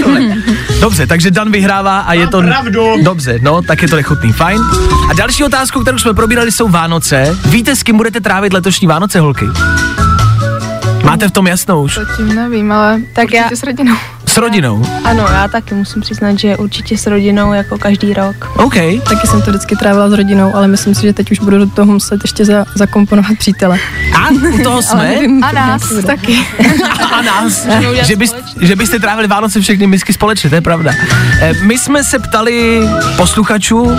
[0.81, 2.43] Dobře, takže Dan vyhrává a je to...
[2.43, 2.87] Pravdu.
[3.03, 4.61] Dobře, no, tak je to nechutný, fajn.
[5.11, 7.39] A další otázku, kterou jsme probírali, jsou Vánoce.
[7.47, 9.47] Víte, s kým budete trávit letošní Vánoce, holky?
[11.05, 11.95] Máte v tom jasno už?
[11.95, 13.97] To tím nevím, ale tak já s rodinou.
[14.31, 14.87] S rodinou?
[15.05, 18.53] Ano, já taky musím přiznat, že určitě s rodinou jako každý rok.
[18.57, 18.75] OK.
[19.09, 21.67] Taky jsem to vždycky trávila s rodinou, ale myslím si, že teď už budu do
[21.67, 23.79] toho muset ještě za, zakomponovat přítele.
[24.15, 25.03] A u toho jsme?
[25.03, 26.39] nevím, A nás taky.
[27.13, 27.67] A nás,
[28.03, 30.93] že, bys, že byste trávili Vánoce všechny misky společně, to je pravda.
[31.41, 32.81] Eh, My jsme se ptali
[33.17, 33.91] posluchačů,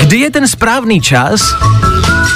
[0.00, 1.54] kdy je ten správný čas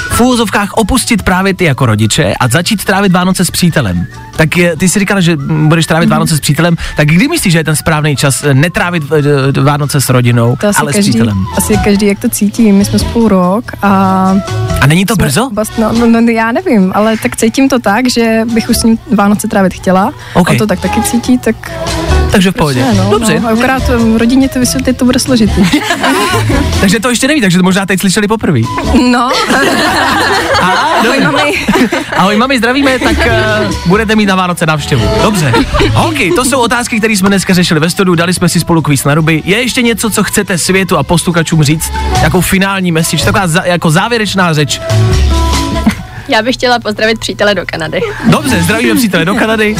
[0.09, 4.07] v úvozovkách opustit právě ty jako rodiče a začít trávit Vánoce s přítelem.
[4.35, 5.37] Tak je, ty jsi říkala, že
[5.67, 9.03] budeš trávit Vánoce s přítelem, tak kdy myslíš, že je ten správný čas eh, netrávit
[9.11, 11.45] eh, Vánoce s rodinou, To asi ale s každý, přítelem?
[11.57, 12.71] asi každý, jak to cítí.
[12.71, 13.89] My jsme spolu rok a...
[14.81, 15.49] A není to brzo?
[15.77, 18.97] No, no, no, já nevím, ale tak cítím to tak, že bych už s ním
[19.15, 20.13] Vánoce trávit chtěla.
[20.33, 20.49] Ok.
[20.49, 21.71] On to tak taky cítí, tak...
[22.31, 22.79] Takže v pohodě.
[22.79, 23.39] Ne, no, Dobře.
[23.39, 25.65] No, akorát um, rodině to vysvětlit, to bude složitý.
[26.79, 28.59] Takže to ještě neví, takže to možná teď slyšeli poprvé.
[29.11, 29.29] No.
[30.61, 31.53] Ahoj, mami.
[32.17, 35.09] Ahoj, mami, zdravíme, tak uh, budete mít na Vánoce návštěvu.
[35.23, 35.53] Dobře.
[35.93, 39.03] Holky, to jsou otázky, které jsme dneska řešili ve studiu, dali jsme si spolu kvíz
[39.03, 39.41] na ruby.
[39.45, 41.91] Je ještě něco, co chcete světu a posluchačům říct?
[42.21, 44.81] Jako finální message, taková za, jako závěrečná řeč.
[46.29, 48.01] Já bych chtěla pozdravit přítele do Kanady.
[48.25, 49.75] Dobře, zdravíme přítele do Kanady.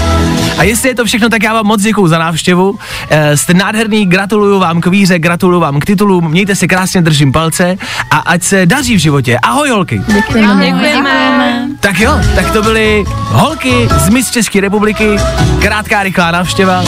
[0.57, 2.79] A jestli je to všechno, tak já vám moc děkuju za návštěvu.
[3.09, 7.31] E, jste nádherný, gratuluju vám k víře, gratuluju vám k titulům, mějte se krásně, držím
[7.31, 7.77] palce
[8.11, 9.37] a ať se daří v životě.
[9.43, 10.01] Ahoj holky.
[10.07, 10.65] Děkujeme.
[10.65, 11.67] Děkujeme.
[11.79, 15.17] Tak jo, tak to byly holky z Miss České republiky,
[15.61, 16.83] krátká rychlá návštěva.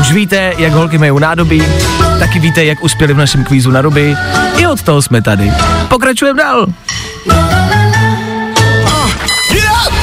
[0.00, 1.62] Už víte, jak holky mají nádobí,
[2.18, 4.16] taky víte, jak uspěli v našem kvízu na ruby.
[4.56, 5.52] I od toho jsme tady.
[5.88, 6.66] Pokračujeme dál.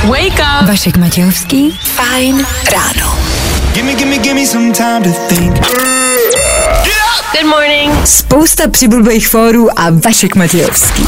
[0.09, 0.67] Wake up!
[0.67, 3.19] Vašek Matějovský, fajn ráno.
[3.73, 5.59] Gimme, gimme, gimme some time to think.
[7.31, 7.93] Good morning.
[8.05, 11.07] Spousta přibulbých fórů a Vašek Matějovský.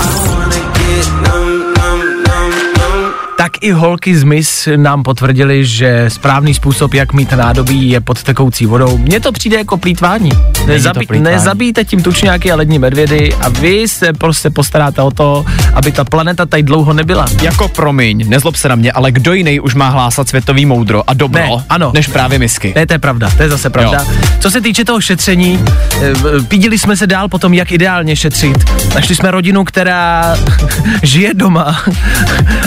[3.40, 8.24] Tak i holky z MIS nám potvrdili, že správný způsob, jak mít nádobí, je pod
[8.24, 8.98] tekoucí vodou.
[8.98, 10.32] Mně to přijde jako plítvání.
[10.66, 11.36] Nezabí, plýtvání.
[11.36, 16.04] nezabíjte tím tučňáky a lední medvědy a vy se prostě postaráte o to, aby ta
[16.04, 17.26] planeta tady dlouho nebyla.
[17.42, 21.14] Jako promiň, nezlob se na mě, ale kdo jiný už má hlásat světový moudro a
[21.14, 21.92] dobro, Ne, ano.
[21.94, 22.74] než právě misky.
[22.76, 24.00] Ne, to je pravda, to je zase pravda.
[24.00, 24.18] Jo.
[24.40, 25.64] Co se týče toho šetření,
[26.02, 26.14] eh,
[26.48, 28.58] pídili jsme se dál potom, jak ideálně šetřit.
[28.96, 30.36] Našli jsme rodinu, která
[31.04, 31.82] žije doma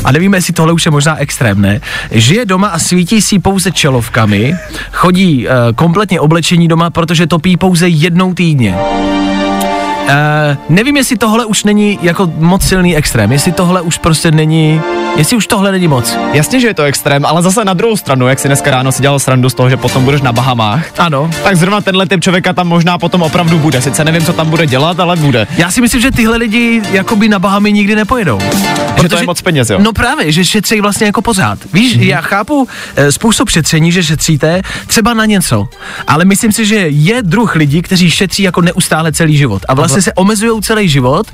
[0.04, 1.80] a nevíme, jestli tohle už je možná extrém, ne?
[2.10, 4.54] Žije doma a svítí si pouze čelovkami,
[4.92, 9.01] chodí uh, kompletně oblečení doma, protože topí pouze jednou týdně.
[10.02, 10.08] Uh,
[10.68, 14.80] nevím, jestli tohle už není jako moc silný extrém, jestli tohle už prostě není,
[15.16, 16.16] jestli už tohle není moc.
[16.32, 19.02] Jasně, že je to extrém, ale zase na druhou stranu, jak si dneska ráno si
[19.02, 21.30] dělal srandu z toho, že potom budeš na Bahamách, Ano.
[21.42, 23.82] tak zrovna tenhle typ člověka tam možná potom opravdu bude.
[23.82, 25.46] Sice nevím, co tam bude dělat, ale bude.
[25.56, 28.38] Já si myslím, že tyhle lidi jakoby na Bahamy nikdy nepojedou.
[29.02, 29.78] Že to je moc peněz, jo?
[29.82, 31.58] No právě, že šetří vlastně jako pořád.
[31.72, 32.06] Víš, mm-hmm.
[32.06, 35.68] já chápu e, způsob šetření, že šetříte třeba na něco,
[36.06, 39.91] ale myslím si, že je druh lidí, kteří šetří jako neustále celý život a vlastně
[40.00, 41.26] se omezují celý život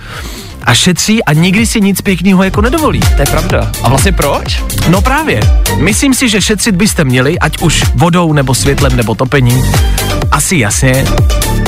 [0.65, 3.01] a šetří a nikdy si nic pěkného jako nedovolí.
[3.01, 3.73] To je pravda.
[3.83, 4.63] A vlastně proč?
[4.89, 5.41] No právě.
[5.77, 9.65] Myslím si, že šetřit byste měli, ať už vodou, nebo světlem, nebo topením.
[10.31, 11.05] Asi jasně.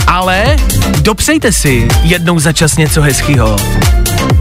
[0.07, 0.57] Ale
[1.01, 3.57] dopřejte si jednou za čas něco hezkého.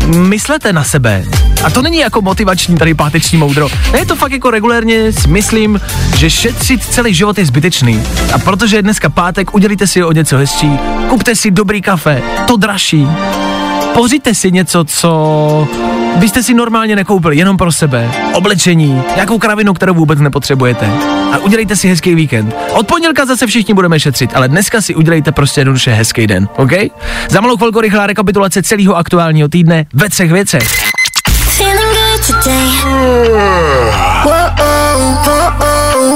[0.05, 1.23] Myslete na sebe.
[1.63, 3.69] A to není jako motivační tady páteční moudro.
[3.93, 5.81] Ne, je to fakt jako regulérně myslím,
[6.17, 8.03] že šetřit celý život je zbytečný.
[8.33, 10.79] A protože je dneska pátek, udělíte si o něco hezčí,
[11.09, 13.07] kupte si dobrý kafe, to dražší.
[13.93, 15.67] Pořiďte si něco, co
[16.15, 18.11] byste si normálně nekoupili, jenom pro sebe.
[18.33, 20.85] Oblečení, nějakou kravinu, kterou vůbec nepotřebujete.
[21.31, 22.55] A udělejte si hezký víkend.
[22.71, 26.71] Od pondělka zase všichni budeme šetřit, ale dneska si udělejte prostě jednoduše hezký den, OK?
[27.29, 30.88] Za malou chvilku rychlá rekapitulace celého aktuálního týdne ve třech věcech.
[31.69, 32.69] Feeling good today.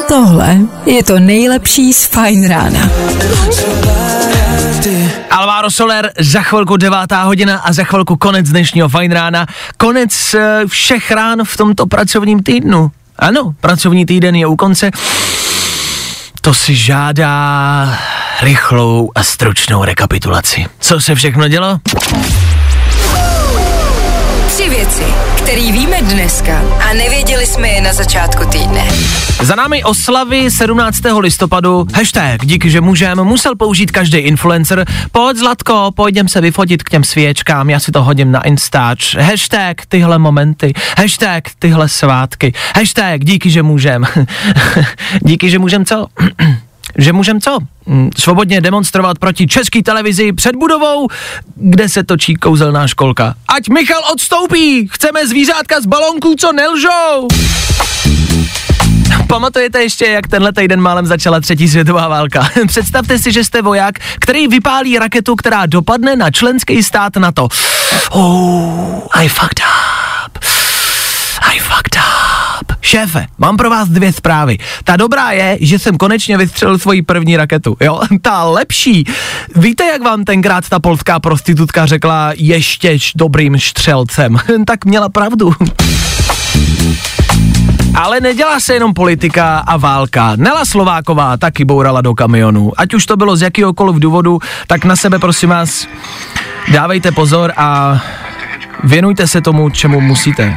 [0.07, 2.89] Tohle je to nejlepší z fajn rána.
[5.31, 9.45] Alvaro Soler, za chvilku devátá hodina a za chvilku konec dnešního fajn rána.
[9.77, 12.91] Konec eh, všech rán v tomto pracovním týdnu.
[13.19, 14.91] Ano, pracovní týden je u konce.
[16.41, 17.99] To si žádá
[18.41, 20.65] rychlou a stručnou rekapitulaci.
[20.79, 21.79] Co se všechno dělo?
[25.43, 28.87] Které víme dneska a nevěděli jsme je na začátku týdne.
[29.41, 30.99] Za námi oslavy 17.
[31.19, 34.85] listopadu, hashtag díky, že můžem, musel použít každý influencer.
[35.11, 39.15] Pojď Zlatko, pojďem se vyfotit k těm svěčkám, já si to hodím na Instač.
[39.15, 44.03] Hashtag tyhle momenty, hashtag tyhle svátky, hashtag díky, že můžem.
[45.21, 46.05] díky, že můžem co?
[46.97, 47.57] že můžem co?
[47.85, 51.07] Mm, Svobodně demonstrovat proti české televizi před budovou,
[51.55, 53.35] kde se točí kouzelná školka.
[53.47, 54.87] Ať Michal odstoupí!
[54.91, 57.27] Chceme zvířátka z balonků, co nelžou!
[59.27, 62.49] Pamatujete ještě, jak tenhle týden málem začala třetí světová válka?
[62.67, 67.47] Představte si, že jste voják, který vypálí raketu, která dopadne na členský stát NATO.
[68.11, 69.59] Oh, I fucked
[70.27, 70.37] up.
[71.41, 72.12] I fucked up.
[72.85, 74.57] Šéfe, mám pro vás dvě zprávy.
[74.83, 78.01] Ta dobrá je, že jsem konečně vystřelil svoji první raketu, jo?
[78.21, 79.03] Ta lepší.
[79.55, 84.37] Víte, jak vám tenkrát ta polská prostitutka řekla ještě dobrým střelcem?
[84.67, 85.53] tak měla pravdu.
[87.95, 90.35] Ale nedělá se jenom politika a válka.
[90.35, 92.71] Nela Slováková taky bourala do kamionu.
[92.77, 95.87] Ať už to bylo z jakýhokoliv důvodu, tak na sebe prosím vás
[96.71, 98.01] dávejte pozor a
[98.83, 100.55] věnujte se tomu, čemu musíte.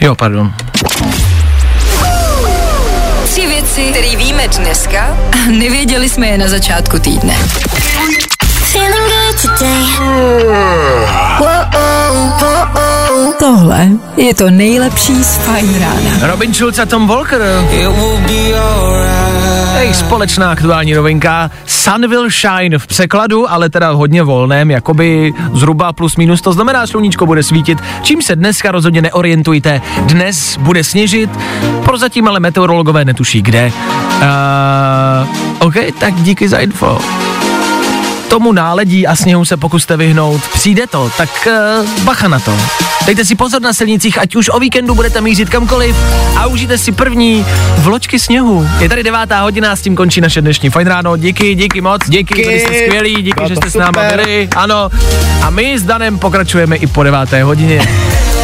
[0.00, 0.54] Jo, pardon.
[3.24, 7.34] Tři věci, které víme dneska a nevěděli jsme je na začátku týdne.
[13.38, 16.26] Tohle je to nejlepší z Fajn rána.
[16.26, 17.42] Robin Schulz a Tom Walker.
[19.72, 21.50] Hej, společná aktuální novinka.
[21.66, 26.86] Sun will shine v překladu, ale teda hodně volném, jakoby zhruba plus minus, to znamená,
[26.86, 29.80] sluníčko bude svítit, čím se dneska rozhodně neorientujte.
[30.02, 31.30] Dnes bude sněžit,
[31.84, 33.72] prozatím ale meteorologové netuší kde.
[34.16, 36.98] Uh, OK, tak díky za info
[38.28, 40.42] tomu náledí a sněhu se pokuste vyhnout.
[40.52, 41.48] Přijde to, tak
[41.80, 42.56] uh, bacha na to.
[43.06, 45.96] Dejte si pozor na silnicích, ať už o víkendu budete mířit kamkoliv
[46.36, 47.46] a užijte si první
[47.78, 48.68] vločky sněhu.
[48.80, 51.16] Je tady devátá hodina, s tím končí naše dnešní fajn ráno.
[51.16, 52.42] Díky, díky moc, díky, Díky.
[52.48, 54.16] byli jste skvělí, díky, Bylo že jste s náma super.
[54.16, 54.48] byli.
[54.56, 54.90] Ano.
[55.42, 57.88] A my s Danem pokračujeme i po deváté hodině.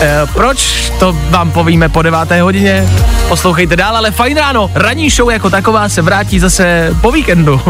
[0.01, 2.88] E, proč to vám povíme po deváté hodině?
[3.28, 7.61] Poslouchejte dál, ale fajn ráno, ranní show jako taková se vrátí zase po víkendu.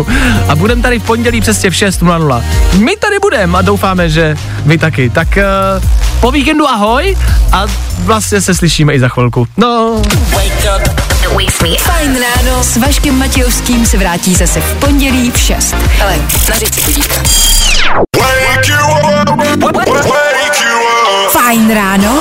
[0.49, 2.43] A budeme tady v pondělí přesně v 6.00.
[2.79, 5.11] My tady budeme a doufáme, že vy taky.
[5.11, 5.45] Tak e,
[6.21, 7.17] po víkendu ahoj
[7.53, 7.67] a
[7.99, 9.47] vlastně se slyšíme i za chvilku.
[9.57, 10.03] No.
[11.79, 15.75] Fajn ráno s Vaškem Matějovským se vrátí zase v pondělí v 6.
[16.03, 16.17] Ale
[16.49, 16.57] na